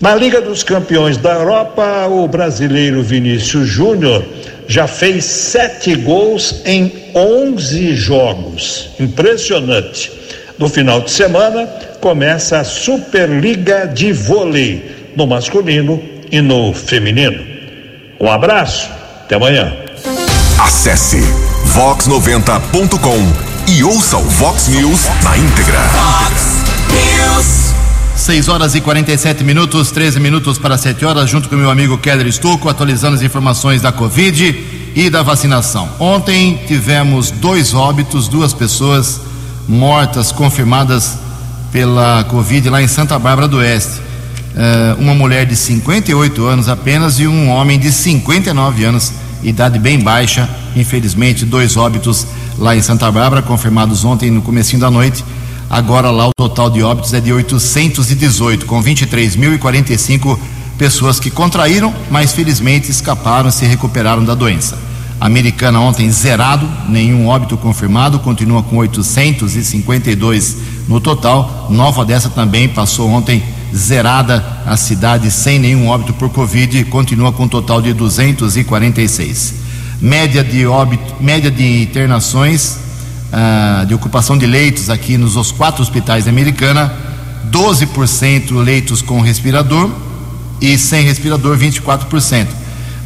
Na 0.01 0.15
Liga 0.15 0.41
dos 0.41 0.63
Campeões 0.63 1.19
da 1.19 1.35
Europa, 1.35 2.07
o 2.07 2.27
brasileiro 2.27 3.03
Vinícius 3.03 3.69
Júnior 3.69 4.25
já 4.67 4.87
fez 4.87 5.25
sete 5.25 5.95
gols 5.95 6.63
em 6.65 7.11
11 7.15 7.95
jogos. 7.97 8.91
Impressionante. 8.99 10.11
No 10.59 10.69
final 10.69 11.01
de 11.01 11.11
semana, 11.11 11.67
começa 12.01 12.59
a 12.59 12.65
Superliga 12.65 13.87
de 13.87 14.13
Vôlei, 14.13 15.11
no 15.17 15.27
masculino 15.27 16.03
e 16.31 16.41
no 16.41 16.73
feminino. 16.73 17.45
Um 18.19 18.31
abraço, 18.31 18.89
até 19.25 19.35
amanhã. 19.35 19.73
Acesse 20.59 21.19
vox90.com 21.75 23.50
e 23.67 23.85
ouça 23.85 24.17
o 24.17 24.25
Vox 24.25 24.69
News 24.69 25.01
na 25.23 25.37
íntegra. 25.37 25.81
Fox 25.91 26.65
News. 26.91 27.75
6 28.17 28.49
horas 28.49 28.75
e 28.75 28.81
47 28.81 29.43
minutos, 29.43 29.91
13 29.91 30.21
minutos 30.21 30.59
para 30.59 30.77
7 30.77 31.05
horas, 31.05 31.31
junto 31.31 31.49
com 31.49 31.57
meu 31.57 31.71
amigo 31.71 31.99
Keller 31.99 32.27
Estouco, 32.27 32.69
atualizando 32.69 33.17
as 33.17 33.23
informações 33.23 33.81
da 33.81 33.91
Covid 33.91 34.93
e 34.95 35.09
da 35.09 35.23
vacinação. 35.23 35.89
Ontem 35.99 36.61
tivemos 36.67 37.31
dois 37.31 37.73
óbitos, 37.73 38.29
duas 38.29 38.53
pessoas 38.53 39.21
mortas 39.69 40.33
confirmadas 40.33 41.19
pela 41.73 42.25
Covid 42.25 42.69
lá 42.69 42.83
em 42.83 42.89
Santa 42.89 43.19
Bárbara 43.19 43.49
do 43.49 43.59
Oeste. 43.59 44.01
Eh, 44.57 44.97
uma 44.99 45.15
mulher 45.15 45.47
de 45.47 45.55
58 45.55 46.45
anos 46.45 46.69
apenas 46.69 47.21
e 47.21 47.27
um 47.27 47.49
homem 47.49 47.79
de 47.79 47.93
59 47.93 48.85
anos, 48.85 49.13
idade 49.43 49.79
bem 49.79 49.99
baixa. 49.99 50.49
Infelizmente, 50.77 51.45
dois 51.45 51.77
óbitos 51.77 52.27
lá 52.59 52.77
em 52.77 52.83
Santa 52.83 53.11
Bárbara, 53.11 53.43
confirmados 53.43 54.05
ontem 54.05 54.31
no 54.31 54.43
comecinho 54.43 54.81
da 54.81 54.91
noite. 54.91 55.25
Agora 55.69 56.11
lá 56.11 56.29
o 56.29 56.33
total 56.37 56.69
de 56.69 56.83
óbitos 56.83 57.15
é 57.15 57.21
de 57.21 57.33
818, 57.33 58.67
com 58.67 58.83
23.045 58.83 60.39
pessoas 60.77 61.21
que 61.21 61.31
contraíram, 61.31 61.95
mas 62.11 62.33
felizmente 62.33 62.91
escaparam 62.91 63.51
se 63.51 63.65
recuperaram 63.67 64.25
da 64.25 64.35
doença. 64.35 64.77
Americana 65.21 65.79
ontem 65.81 66.11
zerado, 66.11 66.67
nenhum 66.89 67.29
óbito 67.29 67.57
confirmado, 67.59 68.19
continua 68.21 68.63
com 68.63 68.79
852 68.79 70.57
no 70.89 70.99
total. 70.99 71.69
Nova 71.69 72.05
dessa 72.07 72.31
também 72.31 72.67
passou 72.67 73.11
ontem 73.11 73.43
zerada 73.75 74.45
a 74.67 74.77
cidade 74.77 75.31
sem 75.31 75.59
nenhum 75.59 75.89
óbito 75.89 76.13
por 76.15 76.31
Covid, 76.31 76.85
continua 76.85 77.33
com 77.33 77.45
um 77.45 77.49
total 77.49 77.81
de 77.81 77.93
246. 77.93 79.55
Média 80.01 80.43
de 80.43 80.67
óbito, 80.67 81.15
média 81.21 81.51
de 81.51 81.83
internações, 81.83 82.79
ah, 83.33 83.85
de 83.87 83.95
ocupação 83.95 84.37
de 84.37 84.47
leitos 84.47 84.91
aqui 84.91 85.17
nos 85.17 85.37
os 85.37 85.53
quatro 85.53 85.83
hospitais 85.83 86.25
da 86.25 86.31
Americana, 86.31 86.93
12% 87.51 88.53
leitos 88.63 89.03
com 89.03 89.21
respirador 89.21 89.91
e 90.61 90.77
sem 90.77 91.05
respirador 91.05 91.57
24%. 91.57 92.47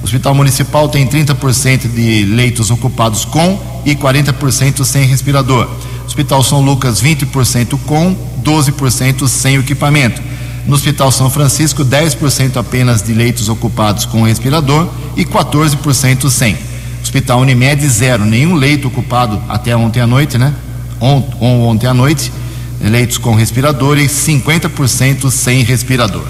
O 0.01 0.05
Hospital 0.05 0.35
Municipal 0.35 0.89
tem 0.89 1.07
30% 1.07 1.89
de 1.89 2.25
leitos 2.27 2.71
ocupados 2.71 3.25
com 3.25 3.59
e 3.87 3.95
40% 3.95 4.85
sem 4.85 5.07
respirador. 5.07 5.69
Hospital 6.05 6.43
São 6.43 6.61
Lucas 6.61 7.03
20% 7.03 7.79
com, 7.87 8.15
12% 8.43 9.27
sem 9.27 9.57
equipamento. 9.57 10.21
No 10.67 10.75
Hospital 10.75 11.13
São 11.13 11.29
Francisco, 11.29 11.85
10% 11.85 12.57
apenas 12.57 13.03
de 13.03 13.13
leitos 13.13 13.49
ocupados 13.49 14.07
com 14.07 14.23
respirador 14.23 14.89
e 15.17 15.25
14% 15.25 16.31
sem. 16.31 16.57
Hospital 17.03 17.41
Unimed, 17.41 17.87
zero, 17.87 18.25
nenhum 18.25 18.55
leito 18.55 18.89
ocupado 18.89 19.41
até 19.49 19.77
ontem 19.77 20.01
à 20.01 20.07
noite, 20.07 20.39
né? 20.39 20.55
Ont, 21.01 21.27
ontem 21.39 21.87
à 21.87 21.93
noite, 21.93 22.33
leitos 22.81 23.19
com 23.19 23.35
respirador 23.35 23.99
e 23.99 24.07
50% 24.07 25.31
sem 25.31 25.63
respirador. 25.63 26.25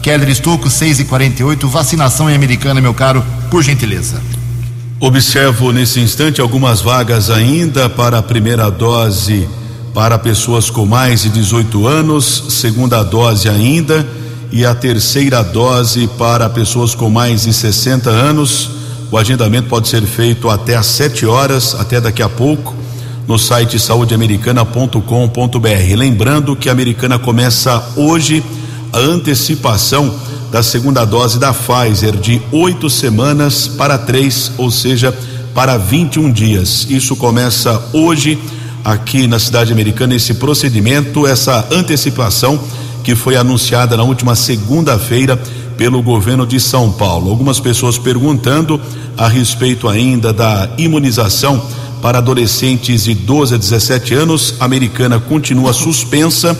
Keller 0.00 0.28
Estouco, 0.28 0.70
6 0.70 1.00
e 1.00 1.04
48 1.04 1.68
vacinação 1.68 2.30
em 2.30 2.34
Americana, 2.34 2.80
meu 2.80 2.94
caro, 2.94 3.24
por 3.50 3.62
gentileza. 3.62 4.22
Observo 5.00 5.72
nesse 5.72 5.98
instante 5.98 6.40
algumas 6.40 6.80
vagas 6.80 7.28
ainda 7.28 7.88
para 7.88 8.18
a 8.18 8.22
primeira 8.22 8.70
dose 8.70 9.48
para 9.94 10.18
pessoas 10.18 10.70
com 10.70 10.86
mais 10.86 11.22
de 11.22 11.30
18 11.30 11.86
anos, 11.86 12.44
segunda 12.48 13.02
dose 13.02 13.48
ainda 13.48 14.06
e 14.52 14.64
a 14.64 14.74
terceira 14.74 15.42
dose 15.42 16.08
para 16.18 16.48
pessoas 16.48 16.94
com 16.94 17.10
mais 17.10 17.42
de 17.42 17.52
60 17.52 18.10
anos. 18.10 18.70
O 19.10 19.18
agendamento 19.18 19.68
pode 19.68 19.88
ser 19.88 20.02
feito 20.02 20.48
até 20.48 20.76
às 20.76 20.86
7 20.86 21.26
horas, 21.26 21.74
até 21.74 22.00
daqui 22.00 22.22
a 22.22 22.28
pouco, 22.28 22.74
no 23.26 23.38
site 23.38 23.78
saudeamericana.com.br. 23.78 25.96
Lembrando 25.96 26.54
que 26.54 26.68
a 26.68 26.72
Americana 26.72 27.18
começa 27.18 27.82
hoje 27.96 28.44
a 28.92 28.98
antecipação 28.98 30.14
da 30.50 30.62
segunda 30.62 31.04
dose 31.04 31.38
da 31.38 31.52
Pfizer 31.52 32.16
de 32.16 32.40
oito 32.50 32.90
semanas 32.90 33.68
para 33.68 33.98
três, 33.98 34.50
ou 34.58 34.70
seja, 34.70 35.16
para 35.54 35.76
21 35.76 36.32
dias. 36.32 36.86
Isso 36.88 37.16
começa 37.16 37.80
hoje 37.92 38.38
aqui 38.84 39.26
na 39.26 39.38
cidade 39.38 39.72
americana 39.72 40.14
esse 40.14 40.34
procedimento, 40.34 41.26
essa 41.26 41.66
antecipação 41.70 42.58
que 43.02 43.14
foi 43.14 43.36
anunciada 43.36 43.96
na 43.96 44.02
última 44.02 44.34
segunda-feira 44.34 45.40
pelo 45.76 46.02
governo 46.02 46.46
de 46.46 46.60
São 46.60 46.92
Paulo. 46.92 47.30
Algumas 47.30 47.58
pessoas 47.58 47.96
perguntando 47.96 48.80
a 49.16 49.28
respeito 49.28 49.88
ainda 49.88 50.32
da 50.32 50.68
imunização 50.76 51.62
para 52.02 52.18
adolescentes 52.18 53.04
de 53.04 53.14
12 53.14 53.54
a 53.54 53.58
17 53.58 54.14
anos. 54.14 54.54
A 54.60 54.64
americana 54.64 55.18
continua 55.18 55.72
suspensa 55.72 56.56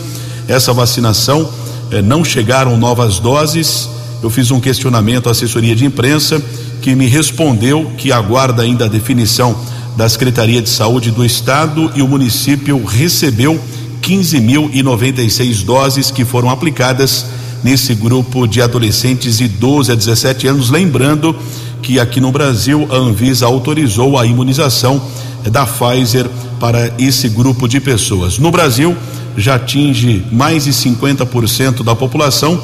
essa 0.47 0.73
vacinação, 0.73 1.47
eh, 1.91 2.01
não 2.01 2.25
chegaram 2.25 2.77
novas 2.77 3.19
doses. 3.19 3.89
Eu 4.23 4.29
fiz 4.29 4.51
um 4.51 4.59
questionamento 4.59 5.27
à 5.27 5.31
assessoria 5.31 5.75
de 5.75 5.85
imprensa 5.85 6.41
que 6.81 6.95
me 6.95 7.07
respondeu 7.07 7.91
que 7.97 8.11
aguarda 8.11 8.63
ainda 8.63 8.85
a 8.85 8.89
definição 8.89 9.55
da 9.95 10.07
Secretaria 10.07 10.61
de 10.61 10.69
Saúde 10.69 11.11
do 11.11 11.23
Estado 11.23 11.91
e 11.95 12.01
o 12.01 12.07
município 12.07 12.83
recebeu 12.83 13.59
15.096 14.01 15.63
doses 15.63 16.11
que 16.11 16.25
foram 16.25 16.49
aplicadas 16.49 17.25
nesse 17.63 17.93
grupo 17.93 18.47
de 18.47 18.61
adolescentes 18.61 19.37
de 19.37 19.47
12 19.47 19.91
a 19.91 19.95
17 19.95 20.47
anos. 20.47 20.69
Lembrando 20.69 21.35
que 21.81 21.99
aqui 21.99 22.19
no 22.19 22.31
Brasil 22.31 22.87
a 22.91 22.95
Anvisa 22.95 23.45
autorizou 23.45 24.17
a 24.17 24.25
imunização 24.25 25.01
da 25.43 25.65
Pfizer 25.65 26.27
para 26.59 26.93
esse 26.99 27.27
grupo 27.29 27.67
de 27.67 27.79
pessoas. 27.79 28.37
No 28.37 28.51
Brasil 28.51 28.95
já 29.35 29.55
atinge 29.55 30.23
mais 30.31 30.65
de 30.65 30.71
50% 30.71 31.83
da 31.83 31.95
população, 31.95 32.61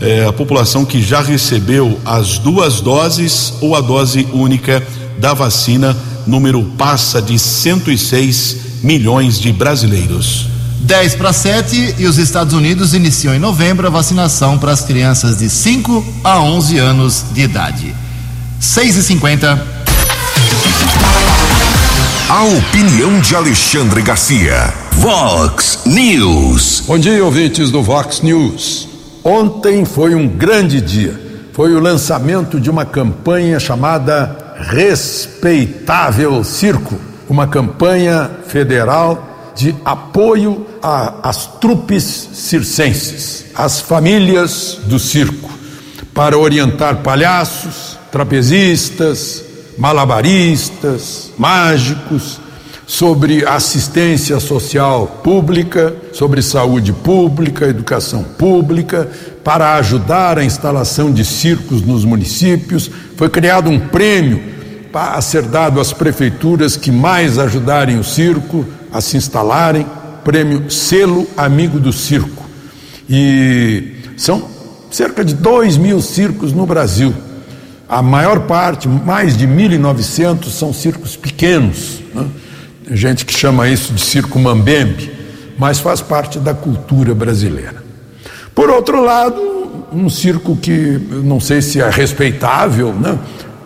eh, 0.00 0.24
a 0.26 0.32
população 0.32 0.84
que 0.84 1.02
já 1.02 1.20
recebeu 1.20 1.98
as 2.04 2.38
duas 2.38 2.80
doses 2.80 3.54
ou 3.60 3.74
a 3.74 3.80
dose 3.80 4.26
única 4.32 4.86
da 5.18 5.34
vacina 5.34 5.96
número 6.26 6.62
passa 6.76 7.20
de 7.20 7.38
106 7.38 8.56
milhões 8.82 9.38
de 9.38 9.52
brasileiros. 9.52 10.48
10 10.80 11.14
para 11.14 11.32
7 11.32 11.96
e 11.98 12.06
os 12.06 12.18
Estados 12.18 12.54
Unidos 12.54 12.92
iniciam 12.92 13.34
em 13.34 13.38
novembro 13.38 13.86
a 13.86 13.90
vacinação 13.90 14.58
para 14.58 14.72
as 14.72 14.82
crianças 14.82 15.38
de 15.38 15.48
5 15.48 16.04
a 16.24 16.40
11 16.40 16.78
anos 16.78 17.24
de 17.32 17.42
idade. 17.42 17.94
6 18.58 18.96
e 18.96 19.02
50 19.02 19.66
A 22.28 22.44
opinião 22.44 23.20
de 23.20 23.36
Alexandre 23.36 24.02
Garcia. 24.02 24.74
Vox 24.92 25.80
News. 25.86 26.82
Bom 26.86 26.98
dia, 26.98 27.24
ouvintes 27.24 27.70
do 27.70 27.82
Vox 27.82 28.20
News. 28.20 28.88
Ontem 29.22 29.84
foi 29.84 30.14
um 30.14 30.26
grande 30.26 30.80
dia. 30.80 31.20
Foi 31.52 31.74
o 31.74 31.80
lançamento 31.80 32.58
de 32.58 32.70
uma 32.70 32.84
campanha 32.84 33.60
chamada 33.60 34.41
Respeitável 34.62 36.42
Circo, 36.44 36.98
uma 37.28 37.48
campanha 37.48 38.30
federal 38.46 39.52
de 39.54 39.74
apoio 39.84 40.66
às 40.80 41.46
trupes 41.60 42.30
circenses, 42.32 43.46
às 43.54 43.80
famílias 43.80 44.78
do 44.84 44.98
circo, 44.98 45.50
para 46.14 46.38
orientar 46.38 46.98
palhaços, 46.98 47.98
trapezistas, 48.10 49.44
malabaristas, 49.76 51.30
mágicos, 51.36 52.40
sobre 52.86 53.46
assistência 53.46 54.38
social 54.38 55.06
pública, 55.24 55.94
sobre 56.12 56.42
saúde 56.42 56.92
pública, 56.92 57.66
educação 57.66 58.22
pública, 58.22 59.08
para 59.44 59.74
ajudar 59.74 60.38
a 60.38 60.44
instalação 60.44 61.12
de 61.12 61.24
circos 61.24 61.82
nos 61.82 62.04
municípios. 62.04 62.90
Foi 63.16 63.28
criado 63.28 63.68
um 63.68 63.78
prêmio 63.78 64.42
a 64.92 65.20
ser 65.20 65.42
dado 65.42 65.80
às 65.80 65.92
prefeituras 65.92 66.76
que 66.76 66.90
mais 66.90 67.38
ajudarem 67.38 67.98
o 67.98 68.04
circo 68.04 68.64
a 68.92 69.00
se 69.00 69.16
instalarem 69.16 69.86
prêmio 70.22 70.70
Selo 70.70 71.26
Amigo 71.36 71.80
do 71.80 71.92
Circo. 71.92 72.44
E 73.08 73.94
são 74.16 74.48
cerca 74.90 75.24
de 75.24 75.34
2 75.34 75.76
mil 75.76 76.00
circos 76.00 76.52
no 76.52 76.66
Brasil. 76.66 77.12
A 77.88 78.00
maior 78.00 78.40
parte, 78.40 78.88
mais 78.88 79.36
de 79.36 79.46
1.900, 79.46 80.44
são 80.50 80.72
circos 80.72 81.16
pequenos. 81.16 82.00
Né? 82.14 82.26
Tem 82.86 82.96
gente 82.96 83.26
que 83.26 83.32
chama 83.32 83.68
isso 83.68 83.92
de 83.92 84.00
circo 84.00 84.38
mambembe, 84.38 85.10
mas 85.58 85.78
faz 85.78 86.00
parte 86.00 86.38
da 86.38 86.54
cultura 86.54 87.14
brasileira. 87.14 87.81
Por 88.54 88.70
outro 88.70 89.02
lado, 89.02 89.86
um 89.92 90.08
circo 90.08 90.56
que 90.56 91.00
não 91.24 91.40
sei 91.40 91.62
se 91.62 91.80
é 91.80 91.88
respeitável, 91.88 92.92
né? 92.92 93.18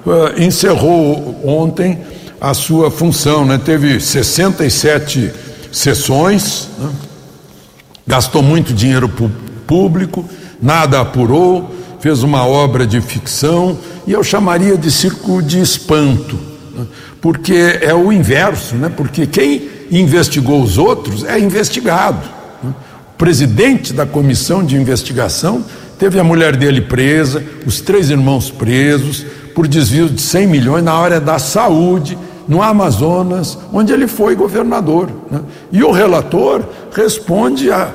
Uh, 0.05 0.41
encerrou 0.41 1.41
ontem 1.45 1.99
a 2.41 2.55
sua 2.55 2.91
função, 2.91 3.45
né? 3.45 3.59
teve 3.59 3.99
67 3.99 5.33
sessões, 5.73 6.69
né? 6.79 6.91
gastou 8.07 8.43
muito 8.43 8.73
dinheiro 8.73 9.11
público, 9.67 10.25
nada 10.63 11.01
apurou, 11.01 11.75
fez 11.99 12.23
uma 12.23 12.47
obra 12.47 12.87
de 12.87 13.01
ficção, 13.01 13.77
e 14.07 14.13
eu 14.13 14.23
chamaria 14.23 14.77
de 14.77 14.91
circo 14.91 15.43
de 15.43 15.61
espanto, 15.61 16.39
né? 16.75 16.87
porque 17.21 17.79
é 17.81 17.95
o 17.95 18.13
inverso, 18.13 18.77
né? 18.77 18.93
porque 18.95 19.27
quem 19.27 19.69
investigou 19.91 20.63
os 20.63 20.79
outros 20.79 21.25
é 21.25 21.39
investigado. 21.39 22.37
Presidente 23.19 23.93
da 23.93 24.05
comissão 24.05 24.65
de 24.65 24.77
investigação 24.77 25.65
teve 25.99 26.21
a 26.21 26.25
mulher 26.25 26.57
dele 26.57 26.83
presa, 26.83 27.43
os 27.65 27.81
três 27.81 28.11
irmãos 28.11 28.51
presos, 28.51 29.25
por 29.55 29.67
desvio 29.67 30.09
de 30.09 30.21
100 30.21 30.47
milhões 30.47 30.85
na 30.85 30.93
área 30.93 31.19
da 31.19 31.39
saúde, 31.39 32.19
no 32.47 32.63
Amazonas, 32.63 33.59
onde 33.73 33.93
ele 33.93 34.07
foi 34.07 34.35
governador. 34.35 35.11
Né? 35.31 35.41
E 35.73 35.83
o 35.83 35.91
relator 35.91 36.63
responde 36.93 37.71
a 37.71 37.91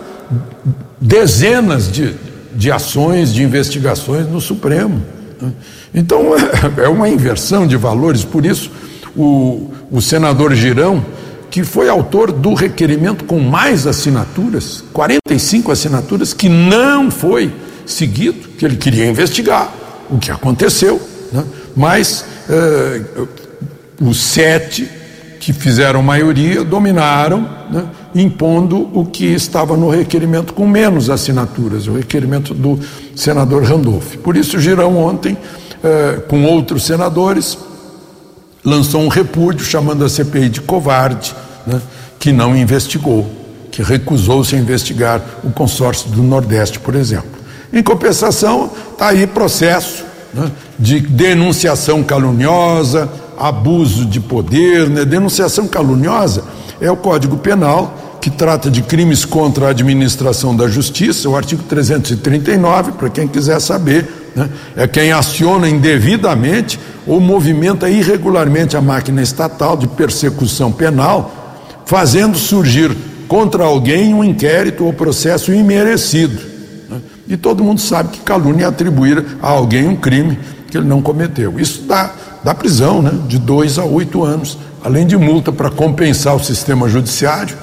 dezenas 1.00 1.92
de, 1.92 2.16
de 2.54 2.72
ações, 2.72 3.34
de 3.34 3.44
investigações 3.44 4.28
no 4.28 4.42
Supremo. 4.42 5.02
Né? 5.40 5.52
Então, 5.94 6.34
é 6.78 6.88
uma 6.90 7.08
inversão 7.08 7.68
de 7.68 7.78
valores, 7.78 8.24
por 8.24 8.46
isso, 8.46 8.72
o, 9.16 9.72
o 9.92 10.02
senador 10.02 10.54
Girão, 10.54 11.06
que 11.52 11.66
foi 11.66 11.90
autor 11.90 12.32
do 12.32 12.54
requerimento 12.54 13.26
com 13.26 13.38
mais 13.38 13.86
assinaturas, 13.86 14.84
45 14.94 15.72
assinaturas, 15.72 16.34
que 16.34 16.48
não 16.48 17.12
foi 17.12 17.54
seguido, 17.86 18.48
que 18.58 18.66
ele 18.66 18.78
queria 18.78 19.06
investigar 19.06 19.70
o 20.10 20.18
que 20.18 20.32
aconteceu, 20.32 21.00
né? 21.32 21.44
mas 21.76 22.26
eh, 22.50 23.02
os 24.02 24.18
sete 24.22 24.90
que 25.42 25.52
fizeram 25.52 26.02
maioria 26.02 26.64
dominaram, 26.64 27.42
né, 27.70 27.86
impondo 28.14 28.90
o 28.94 29.06
que 29.06 29.26
estava 29.26 29.76
no 29.76 29.90
requerimento 29.90 30.54
com 30.54 30.68
menos 30.68 31.10
assinaturas, 31.10 31.88
o 31.88 31.94
requerimento 31.94 32.54
do 32.54 32.80
senador 33.16 33.64
Randolph. 33.64 34.16
Por 34.18 34.38
isso, 34.38 34.60
Girão 34.60 34.98
ontem, 34.98 35.38
eh, 35.84 36.22
com 36.28 36.46
outros 36.46 36.86
senadores, 36.86 37.58
lançou 38.64 39.02
um 39.02 39.08
repúdio 39.08 39.66
chamando 39.66 40.06
a 40.06 40.10
CPI 40.10 40.50
de 40.50 40.62
covarde, 40.62 41.36
né, 41.66 41.82
que 42.20 42.32
não 42.32 42.56
investigou, 42.56 43.30
que 43.72 43.82
recusou-se 43.82 44.56
a 44.56 44.60
investigar 44.60 45.22
o 45.44 45.52
consórcio 45.52 46.10
do 46.10 46.22
Nordeste, 46.22 46.80
por 46.80 46.96
exemplo. 46.96 47.42
Em 47.74 47.82
compensação, 47.82 48.70
está 48.92 49.10
aí 49.10 49.26
processo 49.26 50.04
né, 50.34 50.52
de 50.78 51.00
denunciação 51.00 52.04
caluniosa, 52.04 53.10
abuso 53.42 54.06
de 54.06 54.20
poder, 54.20 54.88
né? 54.88 55.04
denunciação 55.04 55.68
caluniosa 55.68 56.44
é 56.80 56.92
o 56.92 56.96
Código 56.96 57.38
Penal 57.38 58.20
que 58.22 58.30
trata 58.30 58.70
de 58.70 58.84
crimes 58.84 59.26
contra 59.26 59.66
a 59.66 59.70
administração 59.72 60.56
da 60.56 60.68
justiça, 60.68 61.28
o 61.28 61.36
artigo 61.36 61.64
339, 61.64 62.92
para 62.92 63.10
quem 63.10 63.28
quiser 63.28 63.60
saber, 63.60 64.08
né? 64.36 64.48
é 64.76 64.88
quem 64.88 65.12
aciona 65.12 65.68
indevidamente 65.68 66.80
ou 67.12 67.20
movimenta 67.20 67.90
irregularmente 67.90 68.78
a 68.78 68.82
máquina 68.82 69.22
estatal 69.22 69.76
de 69.76 69.86
persecução 69.86 70.72
penal, 70.72 71.60
fazendo 71.86 72.38
surgir 72.38 72.96
contra 73.28 73.66
alguém 73.66 74.14
um 74.14 74.24
inquérito 74.24 74.86
ou 74.86 74.94
processo 74.94 75.52
imerecido. 75.52 76.42
Né? 76.90 77.02
E 77.28 77.36
todo 77.36 77.66
mundo 77.66 77.82
sabe 77.82 78.12
que 78.12 78.20
calúnia 78.22 78.64
é 78.64 78.68
atribuir 78.70 79.26
a 79.42 79.50
alguém 79.50 79.90
um 79.90 79.96
crime 79.98 80.40
que 80.70 80.78
ele 80.78 80.88
não 80.88 81.02
cometeu. 81.02 81.60
Isso 81.60 81.82
dá 81.82 82.14
da 82.46 82.56
prisão, 82.56 83.02
né, 83.02 83.12
de 83.28 83.38
dois 83.38 83.78
a 83.78 83.84
oito 83.84 84.24
anos, 84.24 84.58
além 84.82 85.06
de 85.06 85.18
multa 85.18 85.52
para 85.52 85.70
compensar 85.70 86.34
o 86.34 86.42
sistema 86.42 86.88
judiciário 86.88 87.58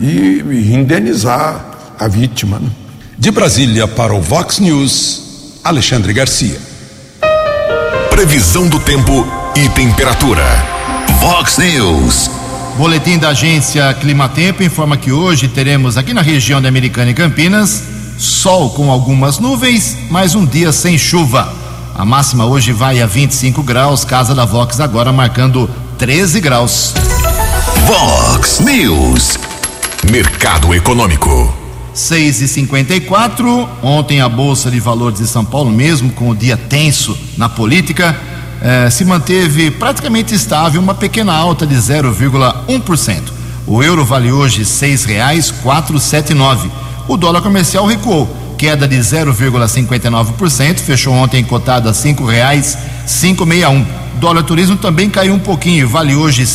e, 0.00 0.42
e 0.50 0.72
indenizar 0.72 1.94
a 1.98 2.08
vítima. 2.08 2.58
Né? 2.58 2.70
De 3.18 3.30
Brasília 3.30 3.86
para 3.86 4.14
o 4.14 4.20
Vox 4.22 4.60
News, 4.60 5.60
Alexandre 5.62 6.14
Garcia. 6.14 6.73
Previsão 8.14 8.68
do 8.68 8.78
tempo 8.78 9.26
e 9.56 9.68
temperatura. 9.70 10.44
Vox 11.18 11.58
News. 11.58 12.30
Boletim 12.78 13.18
da 13.18 13.30
agência 13.30 13.92
Climatempo 13.94 14.62
informa 14.62 14.96
que 14.96 15.10
hoje 15.10 15.48
teremos 15.48 15.98
aqui 15.98 16.14
na 16.14 16.22
região 16.22 16.62
da 16.62 16.68
Americana 16.68 17.10
e 17.10 17.14
Campinas 17.14 17.82
sol 18.16 18.70
com 18.70 18.88
algumas 18.88 19.40
nuvens, 19.40 19.98
mas 20.10 20.36
um 20.36 20.46
dia 20.46 20.70
sem 20.70 20.96
chuva. 20.96 21.52
A 21.92 22.04
máxima 22.04 22.46
hoje 22.46 22.70
vai 22.70 23.02
a 23.02 23.06
25 23.06 23.64
graus, 23.64 24.04
casa 24.04 24.32
da 24.32 24.44
Vox 24.44 24.78
agora 24.78 25.12
marcando 25.12 25.68
13 25.98 26.40
graus. 26.40 26.94
Vox 27.84 28.60
News. 28.60 29.36
Mercado 30.08 30.72
Econômico. 30.72 31.63
6 31.94 32.42
e 32.42 32.48
54 32.48 33.68
Ontem 33.82 34.20
a 34.20 34.28
Bolsa 34.28 34.70
de 34.70 34.80
Valores 34.80 35.20
de 35.20 35.28
São 35.28 35.44
Paulo, 35.44 35.70
mesmo 35.70 36.10
com 36.10 36.28
o 36.28 36.34
dia 36.34 36.56
tenso 36.56 37.16
na 37.38 37.48
política, 37.48 38.18
eh, 38.60 38.90
se 38.90 39.04
manteve 39.04 39.70
praticamente 39.70 40.34
estável, 40.34 40.80
uma 40.80 40.94
pequena 40.94 41.32
alta 41.32 41.66
de 41.66 41.76
0,1%. 41.76 43.32
O 43.66 43.82
euro 43.82 44.04
vale 44.04 44.32
hoje 44.32 44.64
sete 46.00 46.34
nove. 46.34 46.70
O 47.06 47.16
dólar 47.16 47.40
comercial 47.40 47.86
recuou 47.86 48.43
queda 48.56 48.88
de 48.88 48.96
0,59%, 48.96 50.78
fechou 50.78 51.12
ontem 51.12 51.42
cotado 51.44 51.88
a 51.88 51.94
meia 53.46 53.70
um. 53.70 53.84
Dólar 54.20 54.44
turismo 54.44 54.76
também 54.76 55.10
caiu 55.10 55.34
um 55.34 55.38
pouquinho, 55.38 55.88
vale 55.88 56.14
hoje 56.14 56.46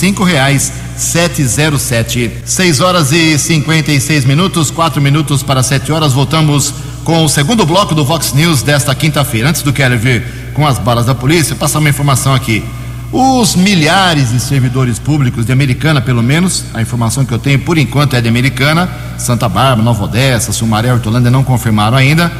zero 1.44 1.78
sete. 1.78 2.32
Seis 2.46 2.80
horas 2.80 3.12
e 3.12 3.38
56 3.38 4.26
minutos, 4.26 4.72
quatro 4.72 5.02
minutos 5.02 5.44
para 5.44 5.62
sete 5.62 5.92
horas. 5.92 6.14
Voltamos 6.14 6.74
com 7.04 7.24
o 7.24 7.30
segundo 7.30 7.66
bloco 7.66 7.94
do 7.94 8.06
Vox 8.06 8.34
News 8.34 8.62
desta 8.62 8.94
quinta-feira. 8.96 9.50
Antes 9.50 9.62
do 9.62 9.74
Keller 9.74 10.00
vir 10.00 10.24
com 10.54 10.66
as 10.66 10.78
balas 10.78 11.06
da 11.06 11.16
polícia, 11.16 11.56
passar 11.56 11.80
uma 11.80 11.90
informação 11.90 12.34
aqui. 12.34 12.64
Os 13.12 13.56
milhares 13.56 14.32
de 14.32 14.40
servidores 14.40 15.00
públicos 15.00 15.44
de 15.44 15.52
Americana, 15.52 16.00
pelo 16.00 16.22
menos, 16.22 16.66
a 16.76 16.82
informação 16.82 17.26
que 17.26 17.34
eu 17.34 17.40
tenho 17.40 17.58
por 17.58 17.80
enquanto 17.80 18.16
é 18.16 18.22
de 18.22 18.30
Americana, 18.30 18.88
Santa 19.18 19.50
Bárbara, 19.50 19.82
Nova 19.82 20.04
Odessa, 20.04 20.52
Sumaré, 20.52 20.94
Hortolândia 20.94 21.32
não 21.32 21.44
confirmaram 21.44 21.98
ainda, 21.98 22.32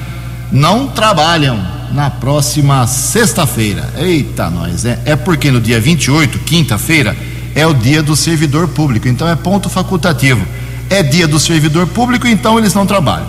não 0.52 0.88
trabalham 0.88 1.60
na 1.92 2.12
próxima 2.12 2.86
sexta-feira. 2.86 3.92
Eita, 3.98 4.48
nós, 4.52 4.86
é, 4.86 5.00
é 5.06 5.16
porque 5.16 5.50
no 5.50 5.60
dia 5.60 5.80
28, 5.80 6.38
quinta-feira, 6.40 7.18
é 7.56 7.66
o 7.66 7.74
dia 7.74 8.04
do 8.04 8.16
servidor 8.16 8.68
público, 8.68 9.08
então 9.08 9.28
é 9.28 9.36
ponto 9.36 9.70
facultativo. 9.70 10.46
É 10.88 11.02
dia 11.02 11.28
do 11.28 11.40
servidor 11.40 11.88
público, 11.88 12.28
então 12.28 12.60
eles 12.60 12.76
não 12.76 12.86
trabalham. 12.86 13.28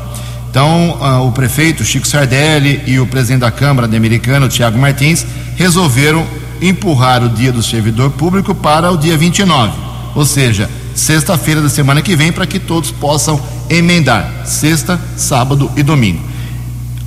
Então, 0.50 0.98
uh, 1.00 1.26
o 1.26 1.32
prefeito 1.32 1.84
Chico 1.84 2.06
Sardelli 2.06 2.82
e 2.86 3.00
o 3.00 3.06
presidente 3.06 3.40
da 3.40 3.50
Câmara 3.50 3.88
de 3.88 3.96
Americana, 3.96 4.48
Tiago 4.48 4.78
Martins, 4.78 5.24
resolveram 5.56 6.26
empurrar 6.60 7.22
o 7.24 7.28
dia 7.28 7.52
do 7.52 7.62
servidor 7.62 8.10
público 8.10 8.54
para 8.54 8.90
o 8.90 8.96
dia 8.96 9.16
29, 9.16 9.72
ou 10.14 10.24
seja, 10.24 10.68
sexta-feira 10.94 11.60
da 11.60 11.68
semana 11.68 12.02
que 12.02 12.16
vem, 12.16 12.32
para 12.32 12.46
que 12.46 12.58
todos 12.58 12.90
possam 12.90 13.40
emendar 13.68 14.42
sexta, 14.44 15.00
sábado 15.16 15.70
e 15.76 15.82
domingo. 15.82 16.20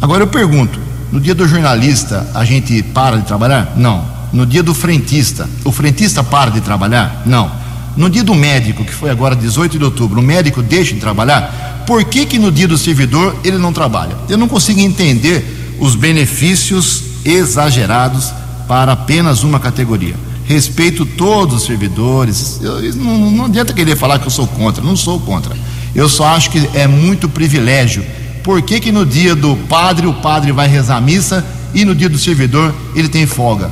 Agora 0.02 0.24
eu 0.24 0.28
pergunto: 0.28 0.80
no 1.12 1.20
dia 1.20 1.36
do 1.36 1.48
jornalista 1.48 2.30
a 2.34 2.44
gente 2.44 2.82
para 2.82 3.18
de 3.18 3.26
trabalhar? 3.26 3.74
Não. 3.76 4.14
No 4.34 4.46
dia 4.48 4.64
do 4.64 4.74
frentista, 4.74 5.48
o 5.64 5.72
frentista 5.72 6.24
para 6.24 6.50
de 6.50 6.60
trabalhar? 6.60 7.22
Não. 7.26 7.52
No 7.96 8.10
dia 8.10 8.24
do 8.24 8.34
médico, 8.34 8.84
que 8.84 8.94
foi 8.94 9.12
agora 9.12 9.36
18 9.36 9.78
de 9.78 9.84
outubro, 9.84 10.20
o 10.20 10.24
médico 10.24 10.64
deixa 10.64 10.96
de 10.96 11.00
trabalhar? 11.00 11.84
Por 11.86 12.04
que, 12.04 12.26
que 12.26 12.40
no 12.40 12.52
dia 12.52 12.68
do 12.68 12.78
servidor 12.78 13.36
ele 13.44 13.60
não 13.60 13.72
trabalha? 13.72 14.16
Eu 14.28 14.38
não 14.38 14.48
consigo 14.48 14.80
entender 14.80 15.76
os 15.80 15.96
benefícios 15.96 17.04
exagerados 17.24 18.34
para 18.68 18.94
apenas 18.94 19.44
uma 19.44 19.60
categoria. 19.60 20.16
respeito 20.46 21.06
todos 21.06 21.56
os 21.56 21.64
servidores. 21.66 22.60
Eu, 22.62 22.94
não, 22.96 23.32
não 23.32 23.46
adianta 23.46 23.74
querer 23.74 23.96
falar 23.96 24.20
que 24.20 24.28
eu 24.28 24.32
sou 24.32 24.48
contra, 24.48 24.84
não 24.84 24.96
sou 24.96 25.20
contra. 25.20 25.56
Eu 25.96 26.10
só 26.10 26.26
acho 26.28 26.50
que 26.50 26.70
é 26.74 26.88
muito 26.88 27.30
privilégio. 27.30 28.04
Por 28.44 28.62
que, 28.62 28.80
que 28.80 28.92
no 28.92 29.06
dia 29.06 29.36
do 29.36 29.56
padre 29.56 30.06
o 30.06 30.14
padre 30.14 30.52
vai 30.52 30.68
rezar 30.68 30.98
a 30.98 31.02
missa 31.02 31.46
e 31.74 31.86
no 31.86 31.96
dia 31.96 32.10
do 32.10 32.18
servidor 32.18 32.74
ele 32.94 33.08
tem 33.08 33.26
folga? 33.26 33.72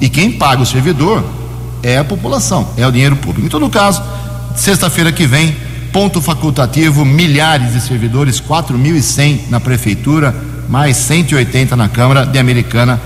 E 0.00 0.08
quem 0.08 0.32
paga 0.32 0.62
o 0.62 0.66
servidor 0.66 1.24
é 1.82 1.98
a 1.98 2.04
população, 2.04 2.68
é 2.76 2.86
o 2.86 2.92
dinheiro 2.92 3.16
público. 3.16 3.46
Em 3.46 3.50
todo 3.50 3.68
caso, 3.70 4.02
sexta-feira 4.54 5.10
que 5.10 5.26
vem, 5.26 5.56
ponto 5.92 6.20
facultativo, 6.20 7.04
milhares 7.04 7.72
de 7.72 7.80
servidores, 7.80 8.40
4.100 8.40 9.48
na 9.48 9.60
prefeitura, 9.60 10.34
mais 10.68 10.96
180 10.98 11.74
na 11.76 11.88
Câmara 11.88 12.24
de 12.24 12.38
Americana 12.38 13.00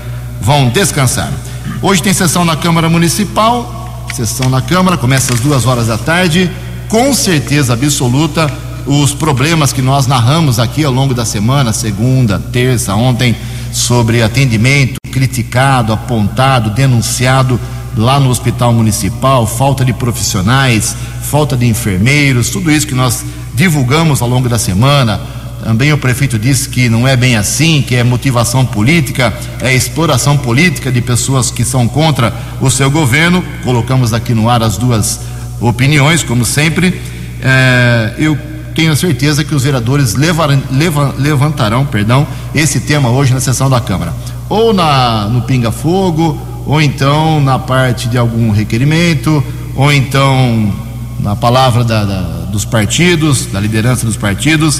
vão 0.45 0.69
descansar. 0.69 1.33
Hoje 1.81 2.03
tem 2.03 2.13
sessão 2.13 2.45
na 2.45 2.55
Câmara 2.55 2.87
Municipal, 2.87 4.05
sessão 4.13 4.47
na 4.47 4.61
Câmara, 4.61 4.95
começa 4.95 5.33
às 5.33 5.39
duas 5.39 5.65
horas 5.65 5.87
da 5.87 5.97
tarde. 5.97 6.51
Com 6.87 7.15
certeza 7.15 7.73
absoluta, 7.73 8.47
os 8.85 9.11
problemas 9.11 9.73
que 9.73 9.81
nós 9.81 10.05
narramos 10.05 10.59
aqui 10.59 10.83
ao 10.83 10.93
longo 10.93 11.15
da 11.15 11.25
semana, 11.25 11.73
segunda, 11.73 12.37
terça, 12.37 12.93
ontem, 12.93 13.35
sobre 13.73 14.21
atendimento 14.21 14.97
criticado, 15.11 15.91
apontado, 15.91 16.69
denunciado 16.69 17.59
lá 17.97 18.19
no 18.19 18.29
Hospital 18.29 18.71
Municipal, 18.71 19.47
falta 19.47 19.83
de 19.83 19.93
profissionais, 19.93 20.95
falta 21.23 21.57
de 21.57 21.65
enfermeiros, 21.65 22.51
tudo 22.51 22.69
isso 22.69 22.85
que 22.85 22.93
nós 22.93 23.25
divulgamos 23.55 24.21
ao 24.21 24.29
longo 24.29 24.47
da 24.47 24.59
semana 24.59 25.19
também 25.65 25.91
o 25.91 25.97
prefeito 25.97 26.37
disse 26.37 26.69
que 26.69 26.87
não 26.87 27.07
é 27.07 27.17
bem 27.17 27.35
assim, 27.35 27.81
que 27.81 27.95
é 27.95 28.03
motivação 28.03 28.63
política, 28.63 29.33
é 29.59 29.73
exploração 29.73 30.37
política 30.37 30.91
de 30.91 31.01
pessoas 31.01 31.49
que 31.49 31.65
são 31.65 31.87
contra 31.87 32.31
o 32.61 32.69
seu 32.69 32.91
governo. 32.91 33.43
Colocamos 33.63 34.13
aqui 34.13 34.35
no 34.35 34.47
ar 34.47 34.61
as 34.61 34.77
duas 34.77 35.19
opiniões, 35.59 36.21
como 36.21 36.45
sempre. 36.45 37.01
É, 37.41 38.13
eu 38.19 38.37
tenho 38.75 38.95
certeza 38.95 39.43
que 39.43 39.55
os 39.55 39.63
vereadores 39.63 40.13
levar, 40.13 40.49
leva, 40.71 41.15
levantarão 41.17 41.83
perdão, 41.83 42.27
esse 42.53 42.81
tema 42.81 43.09
hoje 43.09 43.33
na 43.33 43.39
sessão 43.39 43.67
da 43.67 43.81
Câmara. 43.81 44.13
Ou 44.47 44.71
na, 44.71 45.27
no 45.29 45.41
Pinga 45.41 45.71
Fogo, 45.71 46.39
ou 46.67 46.79
então 46.79 47.41
na 47.41 47.57
parte 47.57 48.07
de 48.07 48.19
algum 48.19 48.51
requerimento, 48.51 49.43
ou 49.75 49.91
então 49.91 50.71
na 51.19 51.35
palavra 51.35 51.83
da, 51.83 52.03
da, 52.03 52.21
dos 52.51 52.65
partidos, 52.65 53.47
da 53.47 53.59
liderança 53.59 54.05
dos 54.05 54.15
partidos. 54.15 54.79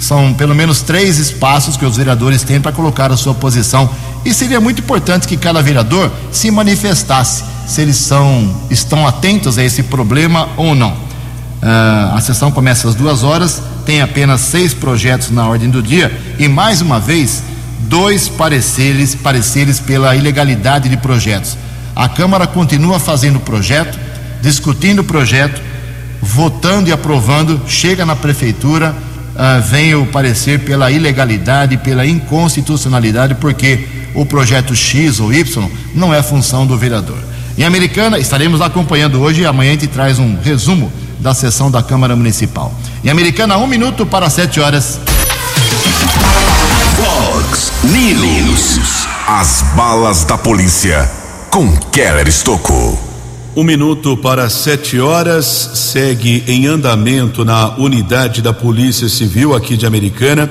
São 0.00 0.32
pelo 0.32 0.54
menos 0.54 0.80
três 0.80 1.18
espaços 1.18 1.76
que 1.76 1.84
os 1.84 1.96
vereadores 1.96 2.42
têm 2.42 2.60
para 2.60 2.72
colocar 2.72 3.12
a 3.12 3.16
sua 3.16 3.34
posição. 3.34 3.88
E 4.24 4.34
seria 4.34 4.60
muito 4.60 4.80
importante 4.80 5.28
que 5.28 5.36
cada 5.36 5.62
vereador 5.62 6.10
se 6.32 6.50
manifestasse 6.50 7.44
se 7.66 7.82
eles 7.82 7.96
são, 7.96 8.52
estão 8.70 9.06
atentos 9.06 9.58
a 9.58 9.62
esse 9.62 9.84
problema 9.84 10.48
ou 10.56 10.74
não. 10.74 10.90
Uh, 10.92 12.16
a 12.16 12.20
sessão 12.20 12.50
começa 12.50 12.88
às 12.88 12.94
duas 12.94 13.22
horas, 13.22 13.62
tem 13.84 14.00
apenas 14.00 14.40
seis 14.40 14.72
projetos 14.72 15.30
na 15.30 15.46
ordem 15.46 15.68
do 15.68 15.82
dia 15.82 16.10
e, 16.38 16.48
mais 16.48 16.80
uma 16.80 16.98
vez, 16.98 17.42
dois 17.80 18.28
pareceres, 18.28 19.14
pareceres 19.14 19.78
pela 19.78 20.16
ilegalidade 20.16 20.88
de 20.88 20.96
projetos. 20.96 21.56
A 21.94 22.08
Câmara 22.08 22.46
continua 22.46 22.98
fazendo 22.98 23.36
o 23.36 23.40
projeto, 23.40 23.98
discutindo 24.40 25.00
o 25.00 25.04
projeto, 25.04 25.60
votando 26.22 26.88
e 26.88 26.92
aprovando, 26.92 27.60
chega 27.66 28.06
na 28.06 28.16
Prefeitura 28.16 28.94
uh, 29.40 30.02
o 30.02 30.06
parecer 30.06 30.60
pela 30.60 30.90
ilegalidade, 30.90 31.78
pela 31.78 32.06
inconstitucionalidade, 32.06 33.34
porque 33.36 33.86
o 34.14 34.26
projeto 34.26 34.74
X 34.74 35.20
ou 35.20 35.32
Y 35.32 35.68
não 35.94 36.12
é 36.12 36.22
função 36.22 36.66
do 36.66 36.76
vereador. 36.76 37.18
Em 37.56 37.64
Americana, 37.64 38.18
estaremos 38.18 38.60
acompanhando 38.60 39.20
hoje 39.20 39.42
e 39.42 39.46
amanhã 39.46 39.70
a 39.70 39.74
gente 39.74 39.86
traz 39.86 40.18
um 40.18 40.38
resumo 40.40 40.92
da 41.18 41.34
sessão 41.34 41.70
da 41.70 41.82
Câmara 41.82 42.16
Municipal. 42.16 42.74
Em 43.04 43.10
Americana, 43.10 43.56
um 43.58 43.66
minuto 43.66 44.06
para 44.06 44.28
sete 44.30 44.60
horas. 44.60 45.00
Fox 46.96 47.72
News. 47.84 49.06
As 49.26 49.62
balas 49.76 50.24
da 50.24 50.36
polícia 50.36 51.10
com 51.50 51.76
Keller 51.92 52.28
Estocou. 52.28 53.09
Um 53.56 53.64
minuto 53.64 54.16
para 54.16 54.48
sete 54.48 55.00
horas, 55.00 55.44
segue 55.74 56.44
em 56.46 56.66
andamento 56.66 57.44
na 57.44 57.74
unidade 57.76 58.40
da 58.40 58.52
Polícia 58.52 59.08
Civil 59.08 59.56
aqui 59.56 59.76
de 59.76 59.84
Americana, 59.84 60.48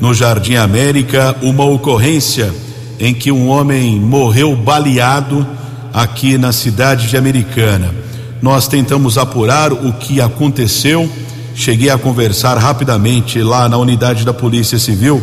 no 0.00 0.14
Jardim 0.14 0.54
América, 0.54 1.36
uma 1.42 1.66
ocorrência 1.66 2.50
em 2.98 3.12
que 3.12 3.30
um 3.30 3.48
homem 3.48 4.00
morreu 4.00 4.56
baleado 4.56 5.46
aqui 5.92 6.38
na 6.38 6.50
cidade 6.50 7.08
de 7.08 7.18
Americana. 7.18 7.94
Nós 8.40 8.66
tentamos 8.66 9.18
apurar 9.18 9.70
o 9.70 9.92
que 9.92 10.18
aconteceu, 10.18 11.08
cheguei 11.54 11.90
a 11.90 11.98
conversar 11.98 12.56
rapidamente 12.56 13.42
lá 13.42 13.68
na 13.68 13.76
unidade 13.76 14.24
da 14.24 14.32
Polícia 14.32 14.78
Civil 14.78 15.22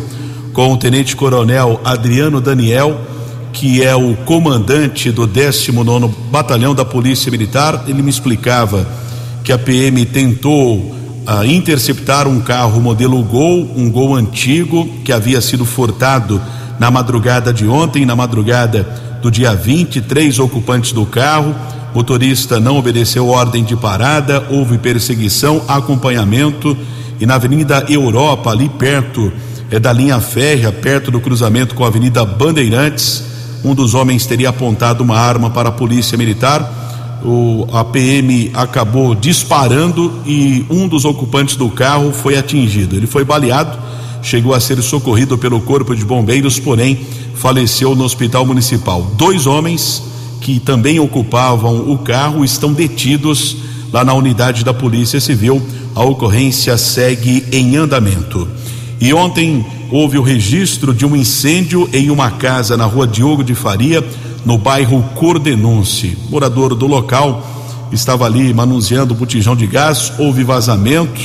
com 0.52 0.72
o 0.72 0.76
Tenente 0.76 1.16
Coronel 1.16 1.80
Adriano 1.84 2.40
Daniel 2.40 3.00
que 3.56 3.82
é 3.82 3.96
o 3.96 4.14
comandante 4.14 5.10
do 5.10 5.26
19 5.26 6.14
Batalhão 6.30 6.74
da 6.74 6.84
Polícia 6.84 7.30
Militar, 7.30 7.84
ele 7.88 8.02
me 8.02 8.10
explicava 8.10 8.86
que 9.42 9.50
a 9.50 9.56
PM 9.56 10.04
tentou 10.04 10.94
ah, 11.26 11.44
interceptar 11.46 12.28
um 12.28 12.38
carro 12.38 12.78
modelo 12.82 13.22
Gol, 13.22 13.72
um 13.74 13.90
Gol 13.90 14.14
antigo 14.14 14.86
que 15.02 15.10
havia 15.10 15.40
sido 15.40 15.64
furtado 15.64 16.38
na 16.78 16.90
madrugada 16.90 17.50
de 17.50 17.66
ontem, 17.66 18.04
na 18.04 18.14
madrugada 18.14 18.86
do 19.22 19.30
dia 19.30 19.54
23 19.54 20.38
ocupantes 20.38 20.92
do 20.92 21.06
carro. 21.06 21.54
Motorista 21.94 22.60
não 22.60 22.76
obedeceu 22.76 23.26
ordem 23.26 23.64
de 23.64 23.74
parada, 23.74 24.46
houve 24.50 24.76
perseguição, 24.76 25.62
acompanhamento 25.66 26.76
e 27.18 27.24
na 27.24 27.36
Avenida 27.36 27.86
Europa, 27.88 28.50
ali 28.50 28.68
perto 28.68 29.32
é 29.70 29.80
da 29.80 29.94
linha 29.94 30.20
férrea, 30.20 30.70
perto 30.70 31.10
do 31.10 31.20
cruzamento 31.20 31.74
com 31.74 31.86
a 31.86 31.88
Avenida 31.88 32.22
Bandeirantes, 32.22 33.35
um 33.66 33.74
dos 33.74 33.94
homens 33.94 34.24
teria 34.24 34.50
apontado 34.50 35.02
uma 35.02 35.18
arma 35.18 35.50
para 35.50 35.70
a 35.70 35.72
polícia 35.72 36.16
militar. 36.16 37.18
O, 37.24 37.66
a 37.72 37.84
PM 37.84 38.52
acabou 38.54 39.12
disparando 39.12 40.20
e 40.24 40.64
um 40.70 40.86
dos 40.86 41.04
ocupantes 41.04 41.56
do 41.56 41.68
carro 41.68 42.12
foi 42.12 42.36
atingido. 42.36 42.94
Ele 42.94 43.08
foi 43.08 43.24
baleado, 43.24 43.76
chegou 44.22 44.54
a 44.54 44.60
ser 44.60 44.80
socorrido 44.82 45.36
pelo 45.36 45.60
Corpo 45.60 45.96
de 45.96 46.04
Bombeiros, 46.04 46.60
porém 46.60 47.00
faleceu 47.34 47.96
no 47.96 48.04
Hospital 48.04 48.46
Municipal. 48.46 49.02
Dois 49.16 49.48
homens 49.48 50.00
que 50.40 50.60
também 50.60 51.00
ocupavam 51.00 51.90
o 51.90 51.98
carro 51.98 52.44
estão 52.44 52.72
detidos 52.72 53.56
lá 53.92 54.04
na 54.04 54.14
unidade 54.14 54.64
da 54.64 54.72
Polícia 54.72 55.20
Civil. 55.20 55.60
A 55.92 56.04
ocorrência 56.04 56.78
segue 56.78 57.44
em 57.50 57.74
andamento. 57.74 58.46
E 59.00 59.12
ontem 59.12 59.66
houve 59.90 60.18
o 60.18 60.22
registro 60.22 60.92
de 60.92 61.06
um 61.06 61.14
incêndio 61.14 61.88
em 61.92 62.10
uma 62.10 62.30
casa 62.30 62.76
na 62.76 62.84
rua 62.84 63.06
Diogo 63.06 63.44
de 63.44 63.54
Faria, 63.54 64.04
no 64.44 64.58
bairro 64.58 65.02
Cordenunce. 65.14 66.16
Morador 66.28 66.74
do 66.74 66.86
local 66.86 67.44
estava 67.92 68.26
ali 68.26 68.52
manuseando 68.52 69.14
o 69.14 69.16
botijão 69.16 69.54
de 69.54 69.66
gás, 69.66 70.12
houve 70.18 70.44
vazamento. 70.44 71.20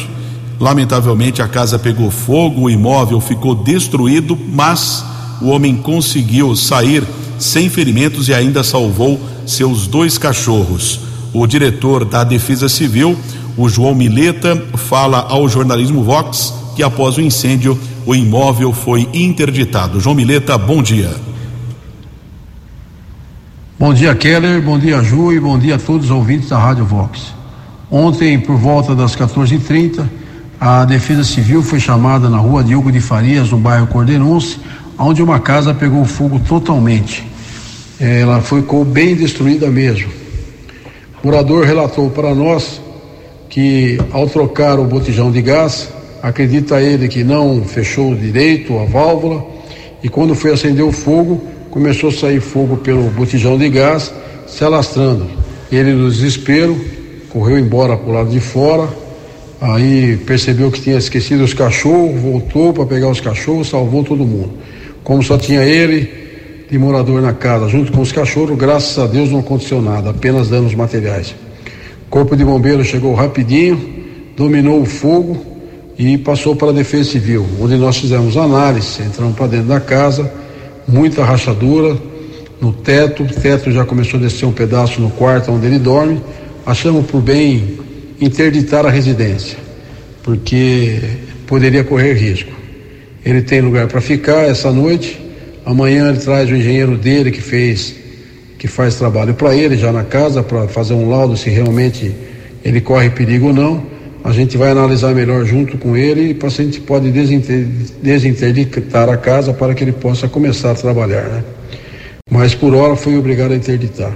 Lamentavelmente 0.60 1.42
a 1.42 1.48
casa 1.48 1.80
pegou 1.80 2.12
fogo, 2.12 2.62
o 2.62 2.70
imóvel 2.70 3.20
ficou 3.20 3.56
destruído, 3.56 4.38
mas 4.54 5.04
o 5.42 5.48
homem 5.48 5.76
conseguiu 5.76 6.56
sair 6.56 7.04
sem 7.40 7.70
ferimentos 7.70 8.30
e 8.30 8.34
ainda 8.34 8.64
salvou 8.64 9.20
seus 9.46 9.88
dois 9.88 10.18
cachorros. 10.18 11.00
O 11.34 11.48
diretor 11.48 12.06
da 12.06 12.24
Defesa 12.24 12.70
Civil, 12.70 13.18
o 13.58 13.68
João 13.68 13.96
Mileta, 13.96 14.56
fala 14.76 15.26
ao 15.28 15.50
jornalismo 15.50 16.04
Vox 16.04 16.54
que 16.76 16.84
após 16.84 17.18
o 17.18 17.22
incêndio 17.22 17.78
o 18.06 18.16
imóvel 18.16 18.74
foi 18.74 19.08
interditado. 19.14 20.00
João 20.00 20.16
Mileta, 20.16 20.58
bom 20.58 20.82
dia. 20.82 21.14
Bom 23.78 23.94
dia, 23.94 24.14
Keller, 24.14 24.62
bom 24.62 24.78
dia, 24.78 25.02
Ju, 25.02 25.34
e 25.34 25.40
bom 25.40 25.58
dia 25.58 25.76
a 25.76 25.80
todos 25.80 26.06
os 26.06 26.12
ouvintes 26.12 26.50
da 26.50 26.58
Rádio 26.60 26.86
Vox. 26.86 27.34
Ontem, 27.90 28.40
por 28.40 28.56
volta 28.56 28.94
das 28.96 29.16
14h30, 29.16 30.08
a 30.60 30.86
Defesa 30.86 31.24
Civil 31.24 31.64
foi 31.64 31.80
chamada 31.80 32.30
na 32.30 32.38
rua 32.38 32.64
Diogo 32.64 32.92
de 32.92 33.02
Farias, 33.02 33.50
no 33.50 33.58
bairro 33.58 33.88
Cordenonce, 33.88 34.60
onde 34.98 35.24
uma 35.24 35.40
casa 35.40 35.74
pegou 35.74 36.06
fogo 36.06 36.40
totalmente. 36.40 37.26
Ela 38.00 38.42
ficou 38.42 38.86
bem 38.86 39.16
destruída 39.16 39.68
mesmo. 39.70 40.12
O 41.24 41.28
morador 41.28 41.66
relatou 41.66 42.10
para 42.10 42.34
nós 42.36 42.80
que, 43.50 44.00
ao 44.12 44.28
trocar 44.28 44.80
o 44.80 44.86
botijão 44.86 45.32
de 45.32 45.42
gás, 45.42 45.90
Acredita 46.22 46.80
ele 46.80 47.08
que 47.08 47.24
não 47.24 47.64
fechou 47.64 48.14
direito 48.14 48.78
a 48.78 48.86
válvula 48.86 49.44
e 50.04 50.10
quando 50.10 50.36
foi 50.36 50.52
acender 50.52 50.86
o 50.86 50.92
fogo, 50.92 51.42
começou 51.72 52.10
a 52.10 52.14
sair 52.14 52.40
fogo 52.40 52.78
pelo 52.78 53.10
botijão 53.10 53.58
de 53.58 53.70
gás, 53.70 54.14
se 54.48 54.64
alastrando. 54.64 55.28
Ele, 55.72 55.94
no 55.94 56.10
desespero, 56.10 56.80
correu 57.30 57.58
embora 57.58 57.98
para 57.98 58.10
o 58.10 58.14
lado 58.14 58.30
de 58.30 58.40
fora, 58.40 58.88
aí 59.60 60.18
percebeu 60.18 60.70
que 60.70 60.82
tinha 60.82 60.98
esquecido 60.98 61.44
os 61.44 61.54
cachorros, 61.54 62.20
voltou 62.20 62.72
para 62.74 62.86
pegar 62.86 63.10
os 63.10 63.20
cachorros, 63.20 63.70
salvou 63.70 64.04
todo 64.04 64.26
mundo. 64.26 64.54
Como 65.04 65.24
só 65.24 65.38
tinha 65.38 65.64
ele, 65.64 66.22
de 66.70 66.78
morador 66.78 67.22
na 67.22 67.34
casa, 67.34 67.68
junto 67.68 67.92
com 67.92 68.02
os 68.02 68.12
cachorros. 68.12 68.58
Graças 68.58 68.98
a 68.98 69.06
Deus 69.06 69.30
não 69.32 69.40
aconteceu 69.40 69.82
nada, 69.82 70.12
apenas 70.12 70.50
danos 70.50 70.74
materiais. 70.74 71.36
O 72.08 72.10
corpo 72.10 72.36
de 72.36 72.46
bombeiro 72.46 72.84
chegou 72.84 73.14
rapidinho, 73.14 73.80
dominou 74.38 74.82
o 74.82 74.86
fogo 74.86 75.51
e 76.02 76.18
passou 76.18 76.56
para 76.56 76.70
a 76.70 76.74
Defesa 76.74 77.12
Civil, 77.12 77.46
onde 77.60 77.76
nós 77.76 77.98
fizemos 77.98 78.36
análise, 78.36 79.04
entramos 79.04 79.36
para 79.36 79.46
dentro 79.46 79.68
da 79.68 79.80
casa, 79.80 80.34
muita 80.88 81.24
rachadura 81.24 81.96
no 82.60 82.74
teto, 82.74 83.22
o 83.22 83.28
teto 83.28 83.72
já 83.72 83.86
começou 83.86 84.20
a 84.20 84.24
descer 84.24 84.48
um 84.48 84.52
pedaço 84.52 85.00
no 85.00 85.12
quarto 85.12 85.52
onde 85.52 85.68
ele 85.68 85.78
dorme. 85.78 86.20
Achamos 86.66 87.06
por 87.06 87.22
bem 87.22 87.78
interditar 88.20 88.84
a 88.84 88.90
residência, 88.90 89.60
porque 90.24 90.98
poderia 91.46 91.84
correr 91.84 92.14
risco. 92.14 92.52
Ele 93.24 93.44
tem 93.44 93.62
lugar 93.62 93.86
para 93.86 94.02
ficar 94.02 94.50
essa 94.50 94.72
noite. 94.72 95.22
Amanhã 95.64 96.10
ele 96.10 96.18
traz 96.18 96.50
o 96.50 96.56
engenheiro 96.56 96.98
dele 96.98 97.30
que 97.30 97.42
fez, 97.42 97.96
que 98.58 98.68
faz 98.68 98.96
trabalho 98.96 99.36
para 99.36 99.56
ele 99.56 99.78
já 99.78 99.92
na 99.92 100.04
casa 100.04 100.42
para 100.42 100.68
fazer 100.68 100.96
um 100.96 101.08
laudo 101.08 101.38
se 101.38 101.52
realmente 101.52 102.12
ele 102.66 102.82
corre 102.82 103.12
perigo 103.12 103.50
ou 103.50 103.54
não. 103.54 104.01
A 104.24 104.32
gente 104.32 104.56
vai 104.56 104.70
analisar 104.70 105.16
melhor 105.16 105.44
junto 105.46 105.78
com 105.78 105.98
ele 105.98 106.30
e 106.30 106.32
o 106.34 106.36
paciente 106.36 106.80
pode 106.80 107.12
desinter, 107.12 107.66
desinterditar 108.04 109.10
a 109.10 109.18
casa 109.18 109.52
para 109.52 109.74
que 109.74 109.84
ele 109.84 109.92
possa 109.92 110.28
começar 110.28 110.72
a 110.72 110.76
trabalhar, 110.76 111.24
né? 111.24 111.44
Mas 112.30 112.54
por 112.54 112.76
hora 112.76 112.96
foi 112.96 113.18
obrigado 113.18 113.52
a 113.52 113.56
interditar. 113.56 114.16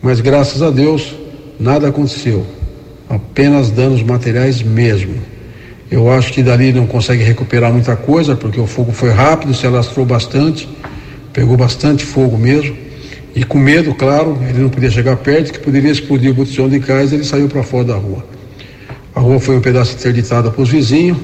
Mas 0.00 0.20
graças 0.20 0.62
a 0.62 0.70
Deus 0.70 1.14
nada 1.58 1.88
aconteceu, 1.88 2.46
apenas 3.08 3.70
danos 3.70 4.02
materiais 4.02 4.62
mesmo. 4.62 5.14
Eu 5.90 6.08
acho 6.08 6.32
que 6.32 6.40
dali 6.40 6.72
não 6.72 6.86
consegue 6.86 7.24
recuperar 7.24 7.72
muita 7.72 7.96
coisa, 7.96 8.36
porque 8.36 8.60
o 8.60 8.66
fogo 8.66 8.92
foi 8.92 9.10
rápido, 9.10 9.52
se 9.52 9.66
alastrou 9.66 10.06
bastante, 10.06 10.68
pegou 11.32 11.56
bastante 11.56 12.04
fogo 12.04 12.38
mesmo. 12.38 12.76
E 13.34 13.42
com 13.42 13.58
medo, 13.58 13.92
claro, 13.92 14.38
ele 14.48 14.60
não 14.60 14.68
podia 14.68 14.90
chegar 14.90 15.16
perto, 15.16 15.52
que 15.52 15.58
poderia 15.58 15.90
explodir 15.90 16.30
o 16.30 16.34
botijão 16.34 16.68
de 16.68 16.78
gás, 16.78 17.12
ele 17.12 17.24
saiu 17.24 17.48
para 17.48 17.64
fora 17.64 17.84
da 17.84 17.96
rua. 17.96 18.24
A 19.14 19.20
rua 19.20 19.40
foi 19.40 19.56
um 19.56 19.60
pedaço 19.60 19.94
interditada 19.94 20.50
para 20.50 20.62
os 20.62 20.68
vizinhos, 20.68 21.18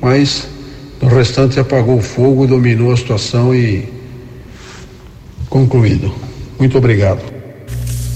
mas 0.00 0.48
no 1.00 1.08
restante 1.08 1.60
apagou 1.60 1.98
o 1.98 2.02
fogo, 2.02 2.46
dominou 2.46 2.92
a 2.92 2.96
situação 2.96 3.54
e 3.54 3.88
concluído. 5.48 6.12
Muito 6.58 6.76
obrigado. 6.76 7.22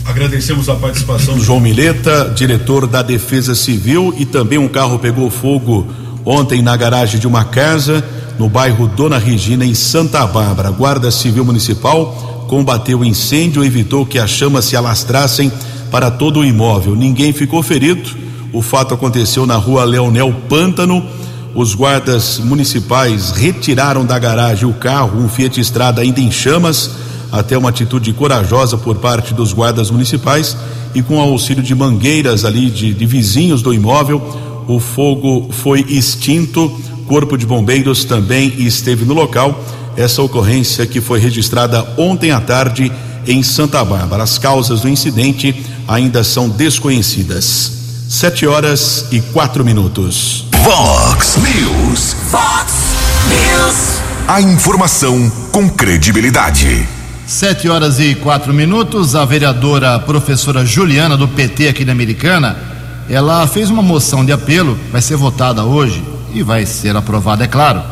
Agradecemos 0.05 0.69
a 0.69 0.75
participação 0.75 1.37
do 1.37 1.43
João 1.43 1.61
Mileta, 1.61 2.33
diretor 2.35 2.87
da 2.87 3.03
Defesa 3.03 3.55
Civil, 3.55 4.13
e 4.19 4.27
também 4.27 4.59
um 4.59 4.69
carro 4.69 4.99
pegou 4.99 5.31
fogo 5.31 5.87
ontem 6.25 6.61
na 6.61 6.77
garagem 6.77 7.21
de 7.21 7.27
uma 7.27 7.45
casa 7.45 8.05
no 8.39 8.49
bairro 8.49 8.89
Dona 8.89 9.19
Regina, 9.19 9.65
em 9.65 9.75
Santa 9.75 10.27
Bárbara. 10.27 10.69
A 10.69 10.73
Guarda 10.73 11.11
Civil 11.11 11.45
Municipal 11.45 12.47
combateu 12.49 13.01
o 13.01 13.05
incêndio 13.05 13.63
e 13.63 13.67
evitou 13.67 14.05
que 14.05 14.19
as 14.19 14.31
chamas 14.31 14.65
se 14.65 14.77
alastrassem 14.77 15.53
para 15.91 16.11
todo 16.11 16.41
o 16.41 16.45
imóvel. 16.45 16.97
Ninguém 16.97 17.33
ficou 17.33 17.63
ferido. 17.63 18.11
O 18.53 18.61
fato 18.63 18.95
aconteceu 18.95 19.47
na 19.47 19.57
rua 19.57 19.85
Leonel 19.85 20.35
Pântano. 20.49 21.05
Os 21.55 21.75
guardas 21.75 22.39
municipais 22.39 23.31
retiraram 23.31 24.05
da 24.05 24.19
garagem 24.19 24.69
o 24.69 24.73
carro, 24.73 25.21
um 25.21 25.29
Fiat 25.29 25.61
Estrada 25.61 26.01
ainda 26.01 26.21
em 26.21 26.31
chamas 26.31 26.91
até 27.33 27.57
uma 27.57 27.71
atitude 27.71 28.13
corajosa 28.13 28.77
por 28.77 28.97
parte 28.97 29.33
dos 29.33 29.55
guardas 29.55 29.91
municipais 29.91 30.55
e 30.95 31.03
com 31.03 31.19
auxílio 31.19 31.63
de 31.63 31.75
mangueiras 31.75 32.45
ali 32.45 32.69
de, 32.69 32.93
de 32.93 33.07
vizinhos 33.07 33.63
do 33.63 33.73
imóvel, 33.73 34.23
o 34.69 34.79
fogo 34.79 35.49
foi 35.51 35.81
extinto. 35.89 36.71
Corpo 37.07 37.37
de 37.37 37.47
Bombeiros 37.47 38.05
também 38.05 38.53
esteve 38.59 39.07
no 39.07 39.15
local. 39.15 39.59
Essa 39.97 40.23
ocorrência 40.23 40.87
que 40.87 41.01
foi 41.01 41.19
registrada 41.19 41.87
ontem 41.97 42.31
à 42.31 42.41
tarde 42.41 42.93
em 43.27 43.43
Santa 43.43 43.83
Bárbara. 43.83 44.23
As 44.23 44.39
causas 44.39 44.83
do 44.83 44.89
incidente 44.89 45.65
ainda 45.89 46.23
são 46.23 46.49
desconhecidas. 46.49 47.82
Sete 48.15 48.47
horas 48.47 49.07
e 49.11 49.23
quatro 49.23 49.65
minutos. 49.65 50.45
Vox 50.63 51.39
News. 51.39 52.15
Fox 52.31 52.75
News. 53.27 54.03
A 54.29 54.39
informação 54.39 55.33
com 55.51 55.67
credibilidade. 55.67 56.87
Sete 57.27 57.71
horas 57.71 57.99
e 57.99 58.15
quatro 58.15 58.53
minutos, 58.53 59.17
a 59.17 59.25
vereadora 59.25 59.99
professora 59.99 60.63
Juliana 60.63 61.17
do 61.17 61.27
PT 61.27 61.69
aqui 61.69 61.87
da 61.87 61.93
Americana, 61.93 62.55
ela 63.09 63.47
fez 63.47 63.71
uma 63.71 63.83
moção 63.83 64.27
de 64.27 64.31
apelo, 64.31 64.79
vai 64.93 65.01
ser 65.01 65.17
votada 65.17 65.65
hoje 65.65 66.05
e 66.35 66.43
vai 66.43 66.67
ser 66.67 66.95
aprovada, 66.95 67.45
é 67.45 67.49
claro, 67.49 67.83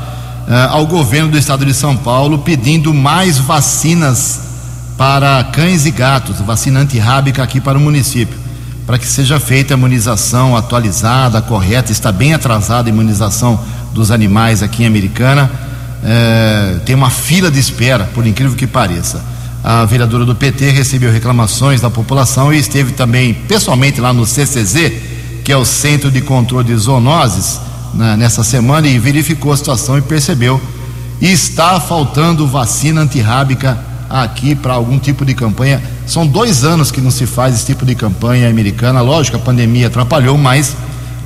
eh, 0.47 0.69
ao 0.69 0.87
governo 0.87 1.31
do 1.31 1.39
estado 1.39 1.65
de 1.65 1.73
São 1.73 1.97
Paulo 1.97 2.41
pedindo 2.41 2.93
mais 2.93 3.39
vacinas 3.39 4.51
para 4.99 5.43
cães 5.45 5.87
e 5.87 5.91
gatos, 5.91 6.41
vacina 6.41 6.81
antirrábica 6.81 7.43
aqui 7.43 7.59
para 7.59 7.79
o 7.79 7.81
município, 7.81 8.39
para 8.91 8.99
que 8.99 9.07
seja 9.07 9.39
feita 9.39 9.73
a 9.73 9.77
imunização 9.77 10.57
atualizada, 10.57 11.41
correta, 11.41 11.93
está 11.93 12.11
bem 12.11 12.35
atrasada 12.35 12.89
a 12.89 12.93
imunização 12.93 13.65
dos 13.93 14.11
animais 14.11 14.65
aqui 14.65 14.83
em 14.83 14.87
Americana 14.87 15.49
é, 16.03 16.81
tem 16.85 16.97
uma 16.97 17.09
fila 17.09 17.53
de 17.53 17.61
espera, 17.61 18.11
por 18.13 18.27
incrível 18.27 18.57
que 18.57 18.67
pareça. 18.67 19.25
A 19.63 19.85
vereadora 19.85 20.25
do 20.25 20.35
PT 20.35 20.71
recebeu 20.71 21.13
reclamações 21.13 21.81
da 21.81 21.89
população 21.89 22.53
e 22.53 22.59
esteve 22.59 22.91
também 22.91 23.33
pessoalmente 23.33 24.01
lá 24.01 24.13
no 24.13 24.27
CCZ, 24.27 24.93
que 25.45 25.53
é 25.53 25.57
o 25.57 25.65
Centro 25.65 26.11
de 26.11 26.21
Controle 26.21 26.67
de 26.67 26.75
Zoonoses, 26.75 27.61
nessa 27.95 28.43
semana 28.43 28.89
e 28.89 28.99
verificou 28.99 29.53
a 29.53 29.57
situação 29.57 29.99
e 29.99 30.03
percebeu. 30.03 30.61
Está 31.21 31.79
faltando 31.79 32.45
vacina 32.45 33.03
antirrábica 33.03 33.79
aqui 34.11 34.55
para 34.55 34.75
algum 34.75 34.99
tipo 34.99 35.25
de 35.25 35.35
campanha. 35.35 35.81
São 36.07 36.27
dois 36.27 36.65
anos 36.65 36.91
que 36.91 37.01
não 37.01 37.11
se 37.11 37.25
faz 37.25 37.55
esse 37.55 37.67
tipo 37.67 37.87
de 37.87 37.95
campanha 37.95 38.51
americana. 38.51 39.01
Lógico, 39.01 39.37
a 39.37 39.41
pandemia 39.41 39.87
atrapalhou, 39.87 40.37
mas 40.37 40.77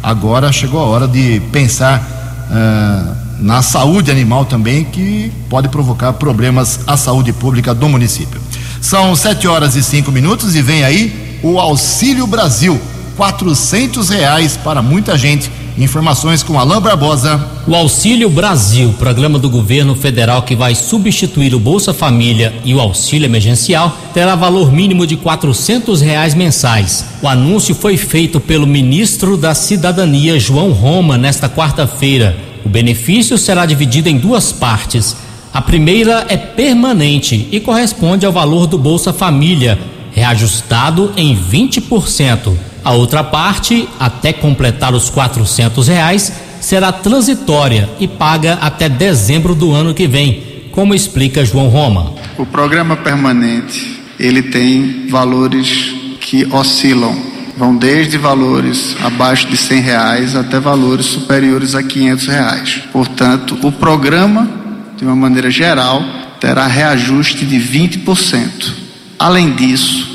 agora 0.03 0.53
chegou 0.53 0.81
a 0.81 0.85
hora 0.85 1.09
de 1.09 1.41
pensar. 1.51 2.13
Uh, 2.51 3.25
na 3.41 3.63
saúde 3.63 4.11
animal 4.11 4.45
também, 4.45 4.85
que 4.85 5.33
pode 5.49 5.69
provocar 5.69 6.13
problemas 6.15 6.81
à 6.87 6.97
saúde 6.97 7.33
pública 7.33 7.75
do 7.75 7.89
município. 7.89 8.41
São 8.81 9.15
sete 9.17 9.49
horas 9.49 9.77
e 9.77 9.83
cinco 9.83 10.13
minutos 10.13 10.55
e 10.55 10.63
vem 10.63 10.85
aí 10.85 11.39
o 11.43 11.59
Auxílio 11.59 12.27
Brasil, 12.27 12.81
quatrocentos 13.17 14.09
reais 14.09 14.57
para 14.57 14.83
muita 14.83 15.17
gente. 15.17 15.51
Informações 15.77 16.41
com 16.41 16.57
Alain 16.57 16.81
Barbosa. 16.81 17.51
O 17.67 17.75
Auxílio 17.75 18.31
Brasil, 18.31 18.95
programa 18.97 19.41
do 19.41 19.51
governo 19.51 19.97
federal 19.97 20.43
que 20.43 20.55
vai 20.55 20.73
substituir 20.73 21.53
o 21.53 21.59
Bolsa 21.59 21.93
Família 21.93 22.55
e 22.65 22.73
o 22.73 22.81
auxílio 22.81 23.27
emergencial, 23.27 23.99
terá 24.13 24.37
valor 24.37 24.71
mínimo 24.71 25.05
de 25.05 25.17
quatrocentos 25.17 26.01
reais 26.01 26.33
mensais. 26.33 27.05
O 27.21 27.27
anúncio 27.27 27.75
foi 27.75 27.97
feito 27.97 28.39
pelo 28.39 28.69
ministro 28.69 29.37
da 29.37 29.53
Cidadania, 29.53 30.39
João 30.39 30.71
Roma, 30.71 31.19
nesta 31.19 31.49
quarta-feira. 31.49 32.37
O 32.65 32.69
benefício 32.69 33.37
será 33.37 33.67
dividido 33.67 34.09
em 34.09 34.17
duas 34.17 34.53
partes. 34.53 35.17
A 35.53 35.61
primeira 35.61 36.25
é 36.29 36.37
permanente 36.37 37.49
e 37.51 37.59
corresponde 37.59 38.25
ao 38.25 38.33
valor 38.33 38.69
do 38.69 38.79
Bolsa 38.79 39.13
Família, 39.13 39.77
reajustado 40.13 41.13
em 41.17 41.37
20%. 41.37 42.74
A 42.85 42.93
outra 42.93 43.25
parte, 43.25 43.89
até 43.99 44.33
completar 44.33 44.95
os 44.95 45.11
quatrocentos 45.11 45.89
reais, 45.89 46.33
será 46.61 46.93
transitória 46.93 47.89
e 47.99 48.07
paga 48.07 48.59
até 48.61 48.89
dezembro 48.89 49.55
do 49.55 49.73
ano 49.73 49.95
que 49.95 50.07
vem, 50.07 50.69
como 50.71 50.95
explica 50.95 51.45
João 51.45 51.69
Roma. 51.69 52.13
O 52.37 52.45
programa 52.45 52.97
permanente 52.97 54.01
ele 54.19 54.43
tem 54.43 55.09
valores 55.09 55.95
que 56.21 56.45
oscilam 56.53 57.35
vão 57.57 57.77
desde 57.77 58.19
valores 58.19 58.97
abaixo 59.03 59.47
de 59.49 59.57
cem 59.57 59.81
reais 59.81 60.35
até 60.35 60.59
valores 60.59 61.07
superiores 61.07 61.75
a 61.75 61.83
quinhentos 61.83 62.27
reais. 62.27 62.83
Portanto, 62.93 63.57
o 63.63 63.71
programa, 63.71 64.49
de 64.97 65.05
uma 65.05 65.15
maneira 65.15 65.51
geral, 65.51 66.03
terá 66.41 66.67
reajuste 66.67 67.45
de 67.45 67.57
20%. 67.57 68.73
Além 69.19 69.55
disso, 69.55 70.14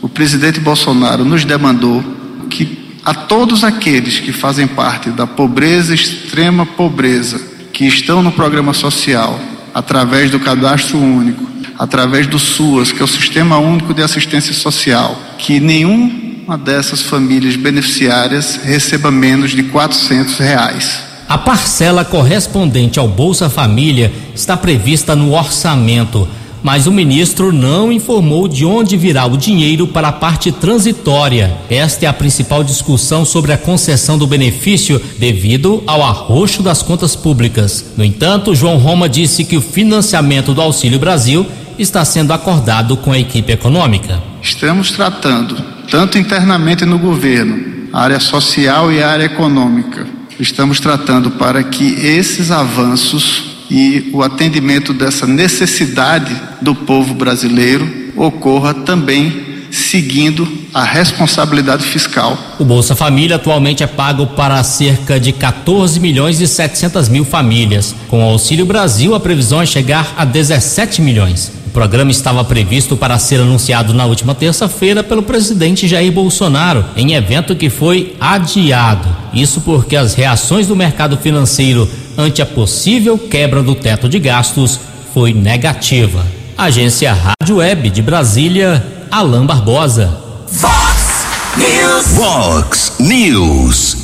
o 0.00 0.08
presidente 0.08 0.60
Bolsonaro 0.60 1.24
nos 1.24 1.44
demandou 1.44 2.02
que 2.48 2.78
a 3.04 3.14
todos 3.14 3.64
aqueles 3.64 4.18
que 4.18 4.32
fazem 4.32 4.66
parte 4.66 5.10
da 5.10 5.26
pobreza, 5.26 5.94
extrema 5.94 6.66
pobreza, 6.66 7.40
que 7.72 7.86
estão 7.86 8.22
no 8.22 8.32
programa 8.32 8.72
social, 8.72 9.38
através 9.72 10.30
do 10.30 10.40
cadastro 10.40 10.98
único, 10.98 11.46
através 11.78 12.26
do 12.26 12.38
SUAS, 12.38 12.92
que 12.92 13.00
é 13.00 13.04
o 13.04 13.08
Sistema 13.08 13.58
Único 13.58 13.94
de 13.94 14.02
Assistência 14.02 14.52
Social, 14.52 15.18
que 15.38 15.60
nenhum 15.60 16.28
uma 16.48 16.56
dessas 16.56 17.02
famílias 17.02 17.56
beneficiárias 17.56 18.58
receba 18.64 19.10
menos 19.10 19.50
de 19.50 19.64
quatrocentos 19.64 20.38
reais. 20.38 21.02
A 21.28 21.36
parcela 21.36 22.06
correspondente 22.06 22.98
ao 22.98 23.06
Bolsa 23.06 23.50
Família 23.50 24.10
está 24.34 24.56
prevista 24.56 25.14
no 25.14 25.34
orçamento, 25.34 26.26
mas 26.62 26.86
o 26.86 26.92
ministro 26.92 27.52
não 27.52 27.92
informou 27.92 28.48
de 28.48 28.64
onde 28.64 28.96
virá 28.96 29.26
o 29.26 29.36
dinheiro 29.36 29.86
para 29.86 30.08
a 30.08 30.12
parte 30.12 30.50
transitória. 30.50 31.56
Esta 31.70 32.06
é 32.06 32.08
a 32.08 32.12
principal 32.12 32.64
discussão 32.64 33.24
sobre 33.24 33.52
a 33.52 33.58
concessão 33.58 34.18
do 34.18 34.26
benefício 34.26 35.00
devido 35.18 35.82
ao 35.86 36.02
arroxo 36.02 36.62
das 36.62 36.82
contas 36.82 37.14
públicas. 37.14 37.92
No 37.96 38.04
entanto, 38.04 38.54
João 38.54 38.78
Roma 38.78 39.08
disse 39.08 39.44
que 39.44 39.56
o 39.56 39.62
financiamento 39.62 40.54
do 40.54 40.60
Auxílio 40.60 40.98
Brasil 40.98 41.46
está 41.78 42.04
sendo 42.04 42.32
acordado 42.32 42.96
com 42.96 43.12
a 43.12 43.18
equipe 43.18 43.52
econômica. 43.52 44.22
Estamos 44.42 44.90
tratando, 44.90 45.56
tanto 45.90 46.18
internamente 46.18 46.84
no 46.84 46.98
governo, 46.98 47.88
área 47.92 48.18
social 48.18 48.92
e 48.92 49.02
área 49.02 49.24
econômica, 49.24 50.06
estamos 50.38 50.80
tratando 50.80 51.32
para 51.32 51.62
que 51.62 51.84
esses 52.04 52.50
avanços 52.50 53.57
e 53.70 54.10
o 54.12 54.22
atendimento 54.22 54.92
dessa 54.92 55.26
necessidade 55.26 56.34
do 56.60 56.74
povo 56.74 57.14
brasileiro 57.14 58.12
ocorra 58.16 58.74
também 58.74 59.48
seguindo 59.70 60.48
a 60.72 60.82
responsabilidade 60.82 61.84
fiscal. 61.84 62.38
O 62.58 62.64
Bolsa 62.64 62.96
Família 62.96 63.36
atualmente 63.36 63.82
é 63.82 63.86
pago 63.86 64.26
para 64.28 64.62
cerca 64.62 65.20
de 65.20 65.32
14 65.32 66.00
milhões 66.00 66.40
e 66.40 66.46
700 66.46 67.08
mil 67.08 67.24
famílias. 67.24 67.94
Com 68.08 68.20
o 68.20 68.30
Auxílio 68.30 68.66
Brasil, 68.66 69.14
a 69.14 69.20
previsão 69.20 69.60
é 69.60 69.66
chegar 69.66 70.14
a 70.16 70.24
17 70.24 71.02
milhões. 71.02 71.52
O 71.66 71.70
programa 71.70 72.10
estava 72.10 72.42
previsto 72.44 72.96
para 72.96 73.18
ser 73.18 73.40
anunciado 73.40 73.92
na 73.92 74.06
última 74.06 74.34
terça-feira 74.34 75.04
pelo 75.04 75.22
presidente 75.22 75.86
Jair 75.86 76.10
Bolsonaro, 76.10 76.84
em 76.96 77.12
evento 77.12 77.54
que 77.54 77.68
foi 77.68 78.16
adiado. 78.18 79.06
Isso 79.34 79.60
porque 79.60 79.94
as 79.94 80.14
reações 80.14 80.66
do 80.66 80.74
mercado 80.74 81.18
financeiro 81.18 81.88
ante 82.18 82.42
a 82.42 82.46
possível 82.46 83.16
quebra 83.16 83.62
do 83.62 83.76
teto 83.76 84.08
de 84.08 84.18
gastos 84.18 84.80
foi 85.14 85.32
negativa. 85.32 86.26
Agência 86.56 87.14
Rádio 87.14 87.58
Web 87.58 87.90
de 87.90 88.02
Brasília, 88.02 88.84
Alain 89.08 89.46
Barbosa. 89.46 90.18
Fox 90.48 91.26
News. 91.56 92.06
Vox 92.08 92.92
News. 92.98 93.96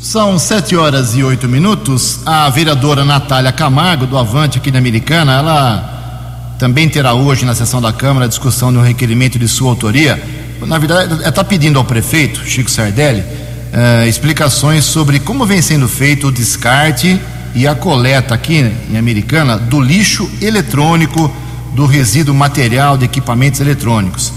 São 0.00 0.38
sete 0.38 0.76
horas 0.76 1.16
e 1.16 1.24
oito 1.24 1.48
minutos. 1.48 2.20
A 2.24 2.48
vereadora 2.48 3.04
Natália 3.04 3.50
Camargo, 3.50 4.06
do 4.06 4.16
Avante 4.16 4.58
aqui 4.58 4.70
na 4.70 4.78
Americana, 4.78 5.32
ela 5.38 6.54
também 6.56 6.88
terá 6.88 7.14
hoje 7.14 7.44
na 7.44 7.54
sessão 7.54 7.82
da 7.82 7.92
Câmara 7.92 8.26
a 8.26 8.28
discussão 8.28 8.72
de 8.72 8.78
um 8.78 8.82
requerimento 8.82 9.40
de 9.40 9.48
sua 9.48 9.70
autoria. 9.70 10.22
Na 10.64 10.78
verdade, 10.78 11.14
ela 11.14 11.28
está 11.28 11.42
pedindo 11.42 11.80
ao 11.80 11.84
prefeito, 11.84 12.44
Chico 12.44 12.70
Sardelli, 12.70 13.24
eh, 13.72 14.06
explicações 14.06 14.84
sobre 14.84 15.18
como 15.18 15.44
vem 15.44 15.60
sendo 15.60 15.88
feito 15.88 16.28
o 16.28 16.32
descarte 16.32 17.18
e 17.54 17.66
a 17.66 17.74
coleta 17.74 18.34
aqui 18.34 18.72
em 18.90 18.96
Americana 18.96 19.56
do 19.56 19.80
lixo 19.80 20.30
eletrônico, 20.40 21.30
do 21.74 21.86
resíduo 21.86 22.34
material 22.34 22.96
de 22.96 23.04
equipamentos 23.04 23.60
eletrônicos. 23.60 24.32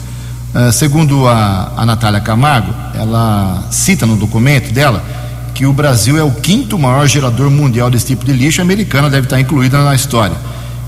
Uh, 0.53 0.71
segundo 0.71 1.27
a, 1.27 1.73
a 1.77 1.85
Natália 1.85 2.21
Camargo, 2.21 2.73
ela 2.93 3.67
cita 3.71 4.05
no 4.05 4.15
documento 4.15 4.71
dela 4.71 5.03
que 5.53 5.65
o 5.65 5.73
Brasil 5.73 6.17
é 6.17 6.23
o 6.23 6.31
quinto 6.31 6.77
maior 6.77 7.07
gerador 7.07 7.49
mundial 7.49 7.89
desse 7.89 8.07
tipo 8.07 8.25
de 8.25 8.33
lixo, 8.33 8.61
a 8.61 8.63
americana 8.63 9.09
deve 9.09 9.25
estar 9.25 9.39
incluída 9.39 9.83
na 9.83 9.93
história. 9.93 10.35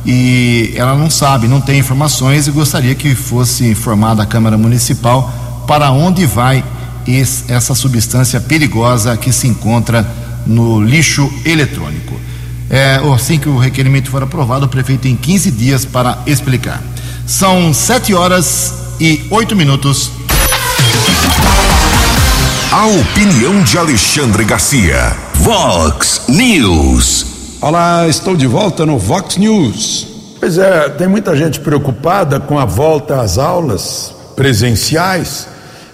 E 0.05 0.73
ela 0.76 0.95
não 0.95 1.09
sabe, 1.09 1.47
não 1.47 1.61
tem 1.61 1.80
informações 1.80 2.47
e 2.47 2.51
gostaria 2.51 2.93
que 2.93 3.15
fosse 3.15 3.67
informada 3.67 4.23
a 4.23 4.26
Câmara 4.26 4.57
Municipal 4.57 5.34
para 5.67 5.91
onde 5.91 6.26
vai 6.26 6.63
esse, 7.07 7.51
essa 7.51 7.73
substância 7.73 8.39
perigosa 8.39 9.17
que 9.17 9.32
se 9.32 9.47
encontra 9.47 10.05
no 10.45 10.81
lixo 10.81 11.31
eletrônico. 11.45 12.19
É, 12.69 12.99
assim 13.13 13.37
que 13.37 13.47
o 13.47 13.57
requerimento 13.57 14.09
for 14.09 14.23
aprovado, 14.23 14.65
o 14.65 14.69
prefeito 14.69 15.01
tem 15.01 15.15
15 15.15 15.51
dias 15.51 15.85
para 15.85 16.19
explicar. 16.25 16.81
São 17.25 17.73
7 17.73 18.13
horas 18.13 18.73
e 18.99 19.25
8 19.29 19.55
minutos. 19.55 20.11
A 22.71 22.87
opinião 22.87 23.63
de 23.63 23.77
Alexandre 23.77 24.43
Garcia. 24.43 25.15
Vox 25.35 26.23
News. 26.27 27.25
Olá, 27.61 28.07
estou 28.07 28.35
de 28.35 28.47
volta 28.47 28.85
no 28.85 28.97
Vox 28.97 29.37
News. 29.37 30.07
Pois 30.39 30.57
é, 30.57 30.89
tem 30.89 31.07
muita 31.07 31.35
gente 31.35 31.59
preocupada 31.59 32.39
com 32.39 32.59
a 32.59 32.65
volta 32.65 33.21
às 33.21 33.37
aulas 33.37 34.13
presenciais 34.35 35.47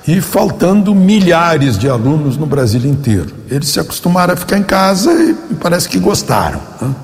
e 0.07 0.19
faltando 0.19 0.95
milhares 0.95 1.77
de 1.77 1.87
alunos 1.87 2.37
no 2.37 2.45
Brasil 2.45 2.85
inteiro. 2.85 3.33
Eles 3.49 3.69
se 3.69 3.79
acostumaram 3.79 4.33
a 4.33 4.37
ficar 4.37 4.57
em 4.57 4.63
casa 4.63 5.11
e 5.13 5.55
parece 5.55 5.87
que 5.87 5.99
gostaram. 5.99 6.59
Né? 6.81 6.95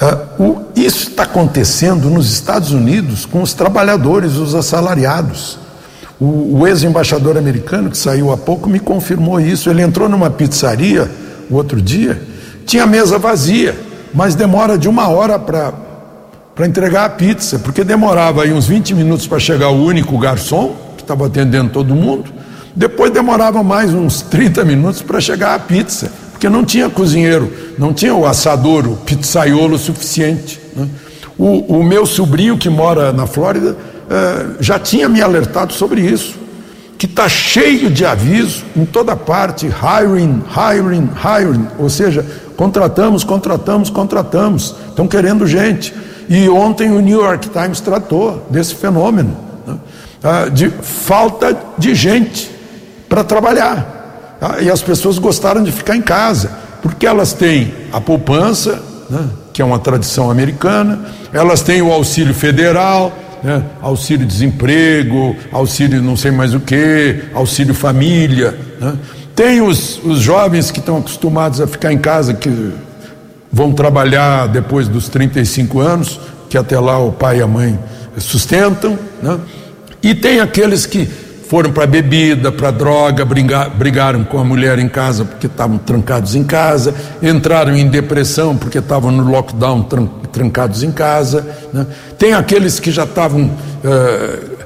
Uh, 0.00 0.42
o, 0.42 0.62
isso 0.74 1.10
está 1.10 1.24
acontecendo 1.24 2.08
nos 2.08 2.32
Estados 2.32 2.72
Unidos 2.72 3.26
com 3.26 3.42
os 3.42 3.52
trabalhadores, 3.52 4.36
os 4.36 4.54
assalariados. 4.54 5.58
O, 6.18 6.60
o 6.60 6.66
ex-embaixador 6.66 7.36
americano 7.36 7.90
que 7.90 7.98
saiu 7.98 8.32
há 8.32 8.36
pouco 8.36 8.68
me 8.68 8.78
confirmou 8.78 9.40
isso. 9.40 9.68
Ele 9.68 9.82
entrou 9.82 10.08
numa 10.08 10.30
pizzaria 10.30 11.10
o 11.50 11.56
outro 11.56 11.82
dia, 11.82 12.22
tinha 12.64 12.86
mesa 12.86 13.18
vazia, 13.18 13.76
mas 14.14 14.36
demora 14.36 14.78
de 14.78 14.88
uma 14.88 15.08
hora 15.08 15.38
para 15.38 15.74
entregar 16.64 17.06
a 17.06 17.10
pizza, 17.10 17.58
porque 17.58 17.82
demorava 17.82 18.44
aí 18.44 18.52
uns 18.52 18.68
20 18.68 18.94
minutos 18.94 19.26
para 19.26 19.40
chegar 19.40 19.70
o 19.70 19.84
único 19.84 20.16
garçom 20.16 20.76
estava 21.02 21.26
atendendo 21.26 21.70
todo 21.70 21.94
mundo. 21.94 22.30
Depois 22.74 23.10
demorava 23.10 23.62
mais 23.62 23.92
uns 23.92 24.22
30 24.22 24.64
minutos 24.64 25.02
para 25.02 25.20
chegar 25.20 25.54
a 25.54 25.58
pizza, 25.58 26.10
porque 26.30 26.48
não 26.48 26.64
tinha 26.64 26.88
cozinheiro, 26.88 27.52
não 27.78 27.92
tinha 27.92 28.14
o 28.14 28.26
assador, 28.26 28.86
o 28.86 28.96
pizzaiolo 28.96 29.76
suficiente. 29.76 30.60
Né? 30.74 30.88
O, 31.36 31.78
o, 31.78 31.82
meu 31.82 32.06
sobrinho 32.06 32.56
que 32.56 32.68
mora 32.68 33.12
na 33.12 33.26
Flórida 33.26 33.76
eh, 34.08 34.46
já 34.60 34.78
tinha 34.78 35.08
me 35.08 35.20
alertado 35.20 35.72
sobre 35.72 36.02
isso, 36.02 36.34
que 36.98 37.06
está 37.06 37.28
cheio 37.28 37.90
de 37.90 38.04
aviso 38.04 38.62
em 38.76 38.84
toda 38.84 39.16
parte, 39.16 39.66
hiring, 39.66 40.42
hiring, 40.54 41.08
hiring, 41.24 41.66
ou 41.78 41.88
seja, 41.88 42.24
contratamos, 42.56 43.24
contratamos, 43.24 43.88
contratamos, 43.88 44.74
estão 44.90 45.08
querendo 45.08 45.46
gente. 45.46 45.94
E 46.28 46.48
ontem 46.48 46.92
o 46.92 47.00
New 47.00 47.20
York 47.20 47.48
Times 47.48 47.80
tratou 47.80 48.46
desse 48.50 48.74
fenômeno. 48.74 49.49
Ah, 50.22 50.48
de 50.52 50.68
falta 50.68 51.56
de 51.78 51.94
gente 51.94 52.50
para 53.08 53.24
trabalhar. 53.24 54.36
Ah, 54.40 54.60
e 54.60 54.70
as 54.70 54.82
pessoas 54.82 55.18
gostaram 55.18 55.62
de 55.62 55.72
ficar 55.72 55.96
em 55.96 56.02
casa, 56.02 56.50
porque 56.82 57.06
elas 57.06 57.32
têm 57.32 57.72
a 57.92 58.00
poupança, 58.00 58.82
né, 59.08 59.28
que 59.52 59.62
é 59.62 59.64
uma 59.64 59.78
tradição 59.78 60.30
americana, 60.30 61.06
elas 61.32 61.62
têm 61.62 61.80
o 61.82 61.90
auxílio 61.90 62.34
federal, 62.34 63.12
né, 63.42 63.62
auxílio 63.80 64.26
desemprego, 64.26 65.34
auxílio 65.50 66.02
não 66.02 66.16
sei 66.16 66.30
mais 66.30 66.54
o 66.54 66.60
que, 66.60 67.24
auxílio 67.34 67.74
família. 67.74 68.58
Né. 68.78 68.94
Tem 69.34 69.62
os, 69.62 70.00
os 70.04 70.20
jovens 70.20 70.70
que 70.70 70.80
estão 70.80 70.98
acostumados 70.98 71.60
a 71.62 71.66
ficar 71.66 71.92
em 71.92 71.98
casa, 71.98 72.34
que 72.34 72.72
vão 73.50 73.72
trabalhar 73.72 74.48
depois 74.48 74.86
dos 74.86 75.08
35 75.08 75.80
anos, 75.80 76.20
que 76.48 76.58
até 76.58 76.78
lá 76.78 76.98
o 76.98 77.10
pai 77.10 77.38
e 77.38 77.42
a 77.42 77.46
mãe 77.46 77.78
sustentam. 78.18 78.98
Né? 79.22 79.38
E 80.02 80.14
tem 80.14 80.40
aqueles 80.40 80.86
que 80.86 81.08
foram 81.50 81.72
para 81.72 81.84
bebida, 81.84 82.52
para 82.52 82.70
droga, 82.70 83.24
brigar, 83.24 83.70
brigaram 83.70 84.22
com 84.22 84.38
a 84.38 84.44
mulher 84.44 84.78
em 84.78 84.88
casa 84.88 85.24
porque 85.24 85.48
estavam 85.48 85.78
trancados 85.78 86.36
em 86.36 86.44
casa, 86.44 86.94
entraram 87.20 87.74
em 87.76 87.88
depressão 87.88 88.56
porque 88.56 88.78
estavam 88.78 89.10
no 89.10 89.28
lockdown 89.28 89.82
tran, 89.82 90.06
trancados 90.32 90.84
em 90.84 90.92
casa. 90.92 91.44
Né? 91.72 91.86
Tem 92.16 92.34
aqueles 92.34 92.78
que 92.78 92.92
já 92.92 93.02
estavam 93.02 93.46
uh, 93.46 94.60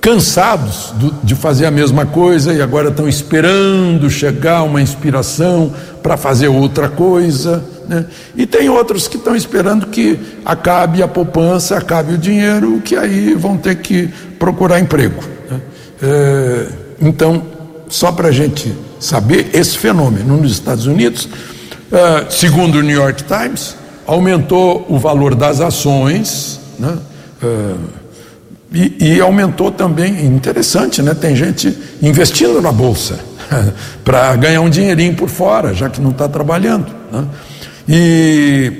cansados 0.00 0.92
do, 0.96 1.14
de 1.22 1.36
fazer 1.36 1.66
a 1.66 1.70
mesma 1.70 2.04
coisa 2.04 2.52
e 2.52 2.60
agora 2.60 2.88
estão 2.88 3.08
esperando 3.08 4.10
chegar 4.10 4.62
uma 4.62 4.82
inspiração 4.82 5.72
para 6.02 6.16
fazer 6.16 6.48
outra 6.48 6.88
coisa. 6.88 7.62
Né? 7.88 8.04
E 8.36 8.46
tem 8.46 8.68
outros 8.68 9.08
que 9.08 9.16
estão 9.16 9.34
esperando 9.34 9.86
que 9.86 10.18
acabe 10.44 11.02
a 11.02 11.08
poupança, 11.08 11.76
acabe 11.76 12.14
o 12.14 12.18
dinheiro, 12.18 12.80
que 12.84 12.96
aí 12.96 13.34
vão 13.34 13.56
ter 13.56 13.76
que 13.76 14.08
procurar 14.38 14.80
emprego. 14.80 15.22
Né? 15.50 15.60
É, 16.02 16.66
então, 17.00 17.42
só 17.88 18.12
para 18.12 18.28
a 18.28 18.32
gente 18.32 18.74
saber, 18.98 19.50
esse 19.52 19.78
fenômeno 19.78 20.36
nos 20.36 20.52
Estados 20.52 20.86
Unidos, 20.86 21.28
é, 21.92 22.30
segundo 22.30 22.78
o 22.78 22.82
New 22.82 22.96
York 22.96 23.24
Times, 23.24 23.76
aumentou 24.06 24.86
o 24.88 24.98
valor 24.98 25.34
das 25.34 25.60
ações, 25.60 26.60
né? 26.78 26.96
É, 27.42 27.74
e, 28.72 29.14
e, 29.14 29.20
aumentou 29.20 29.70
também, 29.70 30.26
interessante, 30.26 31.00
né? 31.00 31.14
Tem 31.14 31.34
gente 31.36 31.76
investindo 32.02 32.60
na 32.60 32.72
bolsa 32.72 33.18
para 34.04 34.34
ganhar 34.36 34.60
um 34.60 34.68
dinheirinho 34.68 35.14
por 35.14 35.28
fora, 35.28 35.72
já 35.72 35.88
que 35.88 36.00
não 36.00 36.10
está 36.10 36.28
trabalhando. 36.28 36.86
Né? 37.10 37.24
E, 37.88 38.72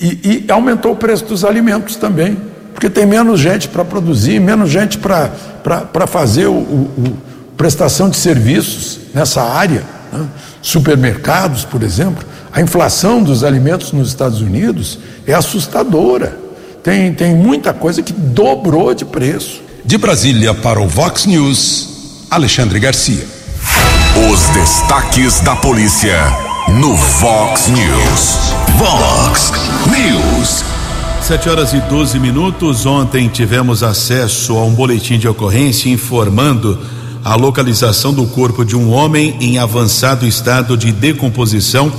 e, 0.00 0.44
e, 0.46 0.52
aumentou 0.52 0.92
o 0.92 0.96
preço 0.96 1.24
dos 1.26 1.44
alimentos 1.44 1.96
também, 1.96 2.36
porque 2.72 2.88
tem 2.88 3.04
menos 3.04 3.38
gente 3.38 3.68
para 3.68 3.84
produzir, 3.84 4.40
menos 4.40 4.70
gente 4.70 4.98
para 4.98 6.06
fazer 6.06 6.46
o, 6.46 6.52
o, 6.52 6.90
o, 6.98 7.16
prestação 7.56 8.08
de 8.08 8.16
serviços 8.16 8.98
nessa 9.14 9.42
área. 9.42 9.84
Né? 10.12 10.26
Supermercados, 10.62 11.64
por 11.64 11.82
exemplo, 11.82 12.24
a 12.52 12.60
inflação 12.60 13.22
dos 13.22 13.44
alimentos 13.44 13.92
nos 13.92 14.08
Estados 14.08 14.40
Unidos 14.40 14.98
é 15.26 15.34
assustadora. 15.34 16.38
Tem, 16.82 17.12
tem 17.12 17.34
muita 17.34 17.74
coisa 17.74 18.02
que 18.02 18.12
dobrou 18.12 18.94
de 18.94 19.04
preço. 19.04 19.62
De 19.84 19.98
Brasília 19.98 20.54
para 20.54 20.80
o 20.80 20.88
Vox 20.88 21.26
News, 21.26 22.26
Alexandre 22.30 22.78
Garcia. 22.78 23.24
Os 24.30 24.48
destaques 24.54 25.40
da 25.40 25.54
polícia 25.56 26.49
no 26.68 26.94
Vox 26.94 27.68
News. 27.68 28.52
Vox 28.76 29.52
News. 29.86 30.64
Sete 31.22 31.48
horas 31.48 31.72
e 31.72 31.80
12 31.80 32.18
minutos. 32.18 32.86
Ontem 32.86 33.28
tivemos 33.28 33.82
acesso 33.82 34.56
a 34.56 34.64
um 34.64 34.72
boletim 34.72 35.18
de 35.18 35.26
ocorrência 35.26 35.90
informando 35.90 36.78
a 37.24 37.34
localização 37.34 38.12
do 38.12 38.26
corpo 38.26 38.64
de 38.64 38.76
um 38.76 38.92
homem 38.92 39.36
em 39.40 39.58
avançado 39.58 40.26
estado 40.26 40.76
de 40.76 40.92
decomposição 40.92 41.90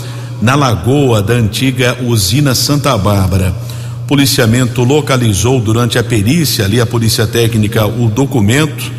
na 0.42 0.56
lagoa 0.56 1.22
da 1.22 1.34
antiga 1.34 1.98
usina 2.04 2.56
Santa 2.56 2.98
Bárbara. 2.98 3.54
O 4.04 4.08
policiamento 4.08 4.84
localizou 4.84 5.60
durante 5.60 5.98
a 5.98 6.04
perícia 6.04 6.66
ali 6.66 6.80
a 6.80 6.86
polícia 6.86 7.28
técnica 7.28 7.86
o 7.86 8.10
documento, 8.10 8.92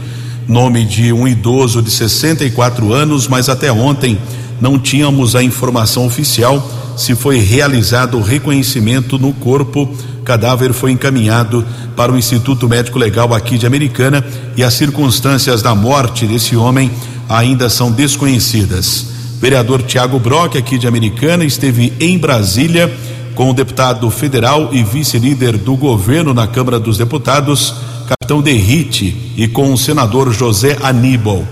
nome 0.46 0.84
de 0.84 1.12
um 1.12 1.26
idoso 1.26 1.80
de 1.80 1.90
64 1.90 2.92
anos, 2.92 3.26
mas 3.26 3.48
até 3.48 3.72
ontem 3.72 4.18
não 4.62 4.78
tínhamos 4.78 5.34
a 5.34 5.42
informação 5.42 6.06
oficial 6.06 6.64
se 6.96 7.16
foi 7.16 7.40
realizado 7.40 8.16
o 8.16 8.22
reconhecimento 8.22 9.18
no 9.18 9.32
corpo. 9.32 9.92
O 10.20 10.22
cadáver 10.22 10.72
foi 10.72 10.92
encaminhado 10.92 11.66
para 11.96 12.12
o 12.12 12.16
Instituto 12.16 12.68
Médico 12.68 12.96
Legal 12.96 13.34
aqui 13.34 13.58
de 13.58 13.66
Americana 13.66 14.24
e 14.56 14.62
as 14.62 14.74
circunstâncias 14.74 15.62
da 15.62 15.74
morte 15.74 16.28
desse 16.28 16.54
homem 16.54 16.92
ainda 17.28 17.68
são 17.68 17.90
desconhecidas. 17.90 19.06
Vereador 19.40 19.82
Tiago 19.82 20.20
Brock, 20.20 20.54
aqui 20.56 20.78
de 20.78 20.86
Americana, 20.86 21.44
esteve 21.44 21.92
em 21.98 22.16
Brasília 22.16 22.88
com 23.34 23.50
o 23.50 23.54
deputado 23.54 24.08
federal 24.10 24.68
e 24.70 24.84
vice-líder 24.84 25.56
do 25.56 25.74
governo 25.74 26.32
na 26.32 26.46
Câmara 26.46 26.78
dos 26.78 26.96
Deputados, 26.96 27.74
capitão 28.06 28.40
Derrite, 28.40 29.32
e 29.36 29.48
com 29.48 29.72
o 29.72 29.78
senador 29.78 30.32
José 30.32 30.78
Aníbal 30.80 31.44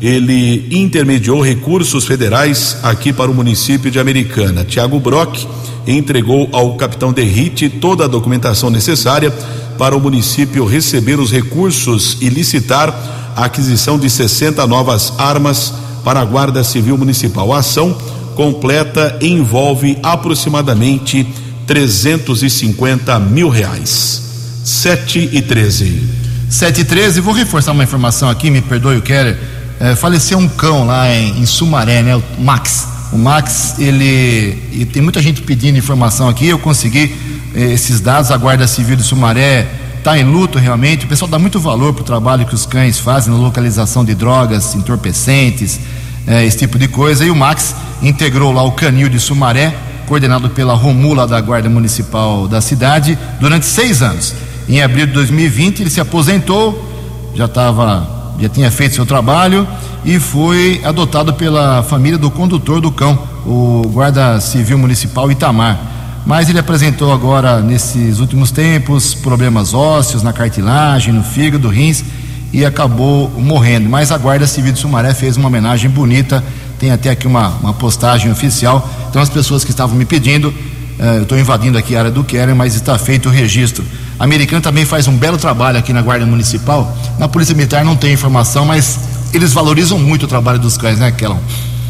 ele 0.00 0.66
intermediou 0.70 1.42
recursos 1.42 2.06
federais 2.06 2.78
aqui 2.82 3.12
para 3.12 3.30
o 3.30 3.34
município 3.34 3.90
de 3.90 3.98
Americana. 3.98 4.64
Tiago 4.64 4.98
Brock 4.98 5.46
entregou 5.86 6.48
ao 6.52 6.74
capitão 6.76 7.12
Derrite 7.12 7.68
toda 7.68 8.04
a 8.04 8.08
documentação 8.08 8.70
necessária 8.70 9.30
para 9.76 9.96
o 9.96 10.00
município 10.00 10.64
receber 10.64 11.18
os 11.18 11.30
recursos 11.30 12.16
e 12.20 12.28
licitar 12.28 12.88
a 13.36 13.44
aquisição 13.44 13.98
de 13.98 14.08
60 14.08 14.66
novas 14.66 15.12
armas 15.18 15.72
para 16.02 16.20
a 16.20 16.24
Guarda 16.24 16.64
Civil 16.64 16.96
Municipal. 16.96 17.52
A 17.52 17.58
ação 17.58 17.96
completa 18.34 19.18
envolve 19.20 19.98
aproximadamente 20.02 21.26
350 21.66 23.18
mil 23.20 23.50
reais. 23.50 24.22
7 24.64 25.30
e 25.32 25.42
13. 25.42 26.02
7 26.48 26.80
e 26.80 26.84
13, 26.84 27.20
vou 27.20 27.34
reforçar 27.34 27.72
uma 27.72 27.84
informação 27.84 28.28
aqui, 28.28 28.50
me 28.50 28.60
perdoe 28.60 28.96
o 28.96 29.02
Keller 29.02 29.59
é, 29.80 29.96
faleceu 29.96 30.36
um 30.36 30.46
cão 30.46 30.86
lá 30.86 31.10
em, 31.10 31.40
em, 31.40 31.46
Sumaré, 31.46 32.02
né? 32.02 32.14
O 32.14 32.22
Max. 32.38 32.86
O 33.10 33.16
Max, 33.16 33.76
ele. 33.78 34.62
E 34.72 34.84
tem 34.84 35.00
muita 35.00 35.22
gente 35.22 35.40
pedindo 35.40 35.78
informação 35.78 36.28
aqui, 36.28 36.46
eu 36.46 36.58
consegui 36.58 37.16
é, 37.54 37.72
esses 37.72 37.98
dados, 37.98 38.30
a 38.30 38.36
Guarda 38.36 38.66
Civil 38.66 38.94
de 38.94 39.02
Sumaré 39.02 39.66
está 39.96 40.18
em 40.18 40.24
luto 40.24 40.58
realmente. 40.58 41.06
O 41.06 41.08
pessoal 41.08 41.30
dá 41.30 41.38
muito 41.38 41.58
valor 41.58 41.94
para 41.94 42.02
o 42.02 42.04
trabalho 42.04 42.44
que 42.44 42.54
os 42.54 42.66
cães 42.66 42.98
fazem 42.98 43.32
na 43.32 43.40
localização 43.40 44.04
de 44.04 44.14
drogas, 44.14 44.74
entorpecentes, 44.74 45.80
é, 46.26 46.44
esse 46.44 46.58
tipo 46.58 46.78
de 46.78 46.86
coisa. 46.86 47.24
E 47.24 47.30
o 47.30 47.34
Max 47.34 47.74
integrou 48.02 48.52
lá 48.52 48.62
o 48.62 48.72
canil 48.72 49.08
de 49.08 49.18
Sumaré, 49.18 49.74
coordenado 50.06 50.50
pela 50.50 50.74
Romula 50.74 51.26
da 51.26 51.40
Guarda 51.40 51.70
Municipal 51.70 52.46
da 52.46 52.60
cidade, 52.60 53.18
durante 53.40 53.64
seis 53.64 54.02
anos. 54.02 54.34
Em 54.68 54.82
abril 54.82 55.06
de 55.06 55.12
2020, 55.12 55.80
ele 55.80 55.90
se 55.90 56.00
aposentou, 56.00 56.86
já 57.34 57.46
estava 57.46 58.19
já 58.40 58.48
tinha 58.48 58.70
feito 58.70 58.94
seu 58.94 59.04
trabalho 59.04 59.68
e 60.04 60.18
foi 60.18 60.80
adotado 60.84 61.34
pela 61.34 61.82
família 61.82 62.18
do 62.18 62.30
condutor 62.30 62.80
do 62.80 62.90
cão, 62.90 63.18
o 63.46 63.82
guarda 63.92 64.40
civil 64.40 64.78
municipal 64.78 65.30
Itamar. 65.30 65.78
Mas 66.26 66.48
ele 66.48 66.58
apresentou 66.58 67.12
agora, 67.12 67.60
nesses 67.60 68.18
últimos 68.18 68.50
tempos, 68.50 69.14
problemas 69.14 69.72
ósseos 69.72 70.22
na 70.22 70.32
cartilagem, 70.32 71.12
no 71.12 71.22
fígado, 71.22 71.68
rins 71.68 72.04
e 72.52 72.64
acabou 72.64 73.30
morrendo. 73.30 73.88
Mas 73.88 74.12
a 74.12 74.18
Guarda 74.18 74.46
Civil 74.46 74.72
de 74.72 74.78
Sumaré 74.78 75.14
fez 75.14 75.36
uma 75.36 75.48
homenagem 75.48 75.88
bonita, 75.88 76.42
tem 76.78 76.90
até 76.90 77.10
aqui 77.10 77.26
uma, 77.26 77.48
uma 77.62 77.72
postagem 77.72 78.30
oficial. 78.30 78.88
Então, 79.08 79.20
as 79.20 79.28
pessoas 79.28 79.64
que 79.64 79.70
estavam 79.70 79.96
me 79.96 80.04
pedindo, 80.04 80.52
eh, 80.98 81.18
eu 81.18 81.22
estou 81.22 81.38
invadindo 81.38 81.78
aqui 81.78 81.96
a 81.96 82.00
área 82.00 82.10
do 82.10 82.24
Queren, 82.24 82.54
mas 82.54 82.74
está 82.74 82.98
feito 82.98 83.28
o 83.28 83.32
registro. 83.32 83.84
A 84.20 84.24
Americana 84.24 84.60
também 84.60 84.84
faz 84.84 85.08
um 85.08 85.16
belo 85.16 85.38
trabalho 85.38 85.78
aqui 85.78 85.94
na 85.94 86.02
Guarda 86.02 86.26
Municipal. 86.26 86.94
Na 87.18 87.26
Polícia 87.26 87.54
Militar 87.54 87.82
não 87.82 87.96
tem 87.96 88.12
informação, 88.12 88.66
mas 88.66 89.00
eles 89.32 89.54
valorizam 89.54 89.98
muito 89.98 90.24
o 90.24 90.28
trabalho 90.28 90.58
dos 90.58 90.76
cães, 90.76 90.98
né, 90.98 91.10
Kellan? 91.10 91.38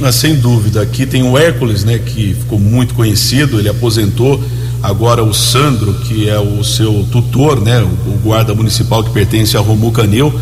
Ah, 0.01 0.13
sem 0.13 0.37
dúvida. 0.37 0.81
Aqui 0.81 1.05
tem 1.07 1.25
o 1.25 1.37
Hércules, 1.37 1.83
né, 1.83 1.99
que 1.99 2.35
ficou 2.35 2.57
muito 2.57 2.95
conhecido, 2.95 3.59
ele 3.59 3.69
aposentou. 3.69 4.41
Agora 4.81 5.25
o 5.25 5.35
Sandro, 5.35 5.93
que 6.05 6.31
é 6.31 6.39
o 6.39 6.63
seu 6.63 7.05
tutor, 7.11 7.61
né, 7.61 7.81
o, 7.83 8.13
guarda 8.23 8.55
municipal 8.55 9.03
que 9.03 9.11
pertence 9.11 9.57
a 9.57 9.61
Romu 9.61 9.91
Canil. 9.91 10.33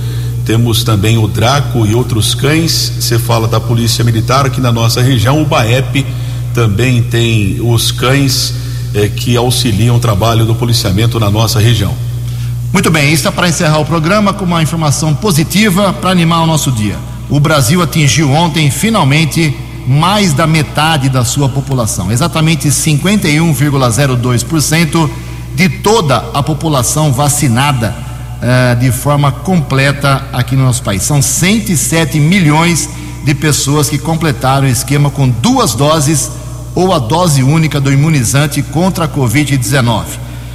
Temos 0.45 0.85
também 0.85 1.17
o 1.17 1.27
Draco 1.27 1.87
e 1.87 1.95
outros 1.95 2.35
cães. 2.35 2.93
Você 3.01 3.19
fala 3.19 3.49
da 3.49 3.59
Polícia 3.59 4.05
Militar 4.05 4.45
aqui 4.45 4.61
na 4.61 4.71
nossa 4.71 5.01
região. 5.01 5.41
O 5.41 5.47
Baep 5.47 6.05
também 6.53 7.03
tem 7.03 7.63
os 7.63 7.91
cães 7.91 8.53
eh, 8.95 9.09
que 9.09 9.37
auxiliam 9.37 9.97
o 9.97 10.01
trabalho 10.01 10.47
do 10.47 10.55
policiamento 10.55 11.21
na 11.21 11.31
nossa 11.31 11.61
região. 11.61 11.95
Muito 12.73 12.91
bem, 12.91 13.15
é 13.15 13.31
para 13.31 13.49
encerrar 13.49 13.79
o 13.79 13.85
programa 13.85 14.33
com 14.35 14.45
uma 14.45 14.63
informação 14.63 15.15
positiva 15.15 15.93
para 15.93 16.11
animar 16.11 16.43
o 16.43 16.47
nosso 16.47 16.71
dia. 16.71 16.97
O 17.31 17.41
Brasil 17.41 17.83
atingiu 17.83 18.31
ontem, 18.31 18.71
finalmente, 18.71 19.57
mais 19.87 20.35
da 20.35 20.47
metade 20.47 21.09
da 21.09 21.25
sua 21.25 21.49
população, 21.49 22.13
exatamente 22.13 22.69
51,02% 22.69 25.11
de 25.55 25.69
toda 25.69 26.17
a 26.35 26.43
população 26.43 27.13
vacinada 27.13 27.95
eh, 28.41 28.75
de 28.77 28.93
forma 28.93 29.33
completa 29.33 30.29
aqui 30.33 30.55
no 30.55 30.65
nosso 30.65 30.83
país. 30.83 31.03
São 31.03 31.23
107 31.23 32.21
milhões 32.21 32.89
de 33.25 33.35
pessoas 33.35 33.89
que 33.89 33.99
completaram 33.99 34.67
o 34.67 34.71
esquema 34.71 35.11
com 35.11 35.29
duas 35.29 35.75
doses 35.75 36.31
ou 36.79 36.95
a 36.95 37.01
dose 37.01 37.43
única 37.43 37.81
do 37.81 37.93
imunizante 37.93 38.63
contra 38.63 39.07
a 39.07 39.09
Covid-19. 39.09 40.05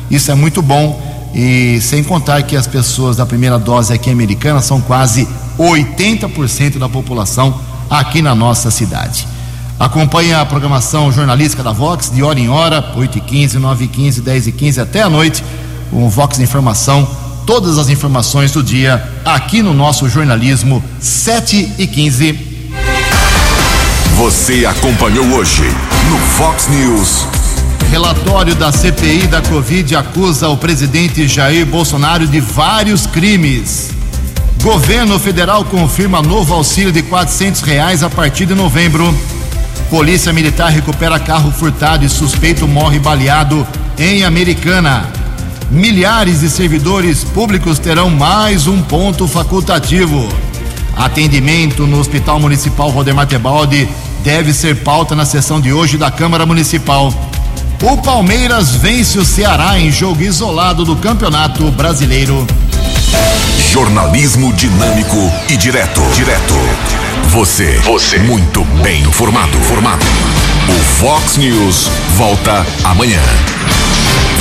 Isso 0.09 0.32
é 0.32 0.34
muito 0.34 0.61
bom 0.61 0.97
e 1.36 1.82
sem 1.82 2.01
contar 2.01 2.43
que 2.43 2.55
as 2.55 2.65
pessoas 2.65 3.17
da 3.17 3.26
primeira 3.26 3.59
dose 3.59 3.91
aqui 3.91 4.09
americana 4.09 4.61
são 4.61 4.80
quase 4.80 5.28
80% 5.59 6.78
da 6.78 6.88
população 6.88 7.59
aqui 7.89 8.21
na 8.21 8.34
nossa 8.34 8.71
cidade. 8.71 9.28
Acompanhe 9.78 10.34
a 10.34 10.45
programação 10.45 11.11
jornalística 11.11 11.61
da 11.61 11.74
Vox 11.74 12.09
de 12.09 12.24
hora 12.24 12.39
em 12.39 12.47
hora, 12.47 12.82
8h15, 12.95 13.59
9h15, 13.59 14.21
10h15 14.21 14.82
até 14.82 15.01
a 15.01 15.09
noite, 15.09 15.43
o 15.91 16.07
Vox 16.07 16.39
Informação, 16.39 17.05
todas 17.45 17.78
as 17.78 17.89
informações 17.89 18.53
do 18.53 18.63
dia 18.63 19.05
aqui 19.26 19.61
no 19.61 19.74
nosso 19.74 20.07
jornalismo 20.07 20.82
7 21.01 21.74
e 21.78 21.86
15 21.86 22.53
você 24.15 24.65
acompanhou 24.65 25.26
hoje 25.34 25.63
no 26.14 26.20
Fox 26.20 26.68
News. 26.68 27.26
Relatório 27.89 28.53
da 28.53 28.72
CPI 28.72 29.26
da 29.26 29.41
Covid 29.41 29.95
acusa 29.95 30.47
o 30.47 30.55
presidente 30.55 31.28
Jair 31.28 31.66
Bolsonaro 31.66 32.28
de 32.28 32.39
vários 32.39 33.07
crimes. 33.07 33.89
Governo 34.61 35.18
federal 35.18 35.66
confirma 35.66 36.22
novo 36.22 36.53
auxílio 36.53 36.91
de 36.91 37.01
quatrocentos 37.01 37.61
reais 37.61 38.03
a 38.03 38.11
partir 38.11 38.45
de 38.45 38.53
novembro. 38.53 39.14
Polícia 39.89 40.32
Militar 40.32 40.70
recupera 40.70 41.20
carro 41.20 41.51
furtado 41.51 42.05
e 42.05 42.09
suspeito 42.09 42.68
morre 42.68 42.99
baleado 42.99 43.66
em 43.97 44.24
Americana. 44.24 45.11
Milhares 45.72 46.41
de 46.41 46.49
servidores 46.49 47.24
públicos 47.24 47.80
terão 47.80 48.11
mais 48.11 48.68
um 48.68 48.84
ponto 48.84 49.28
facultativo. 49.28 50.30
Atendimento 50.95 51.88
no 51.88 51.99
Hospital 51.99 52.39
Municipal 52.39 52.89
Rodemar 52.91 53.26
Tebaldi 53.26 53.89
deve 54.24 54.53
ser 54.53 54.78
pauta 54.78 55.15
na 55.15 55.26
sessão 55.26 55.59
de 55.59 55.74
hoje 55.74 55.97
da 55.97 56.09
Câmara 56.09 56.45
Municipal. 56.45 57.13
O 57.82 57.97
Palmeiras 57.97 58.71
vence 58.76 59.19
o 59.19 59.26
Ceará 59.26 59.78
em 59.78 59.91
jogo 59.91 60.24
isolado 60.24 60.86
do 60.86 60.95
Campeonato 60.95 61.69
Brasileiro. 61.71 62.47
Jornalismo 63.69 64.53
dinâmico 64.53 65.17
e 65.49 65.57
direto. 65.57 66.01
Direto. 66.15 66.53
Você. 67.28 67.78
Você. 67.80 68.19
Muito 68.19 68.63
bem 68.82 69.01
informado. 69.01 69.57
Formado. 69.63 70.05
O 70.69 70.84
Fox 71.01 71.36
News 71.36 71.89
volta 72.15 72.65
amanhã. 72.86 73.21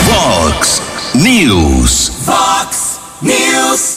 Fox 0.07 0.81
News. 1.15 2.13
Fox 2.25 3.01
News. 3.21 3.91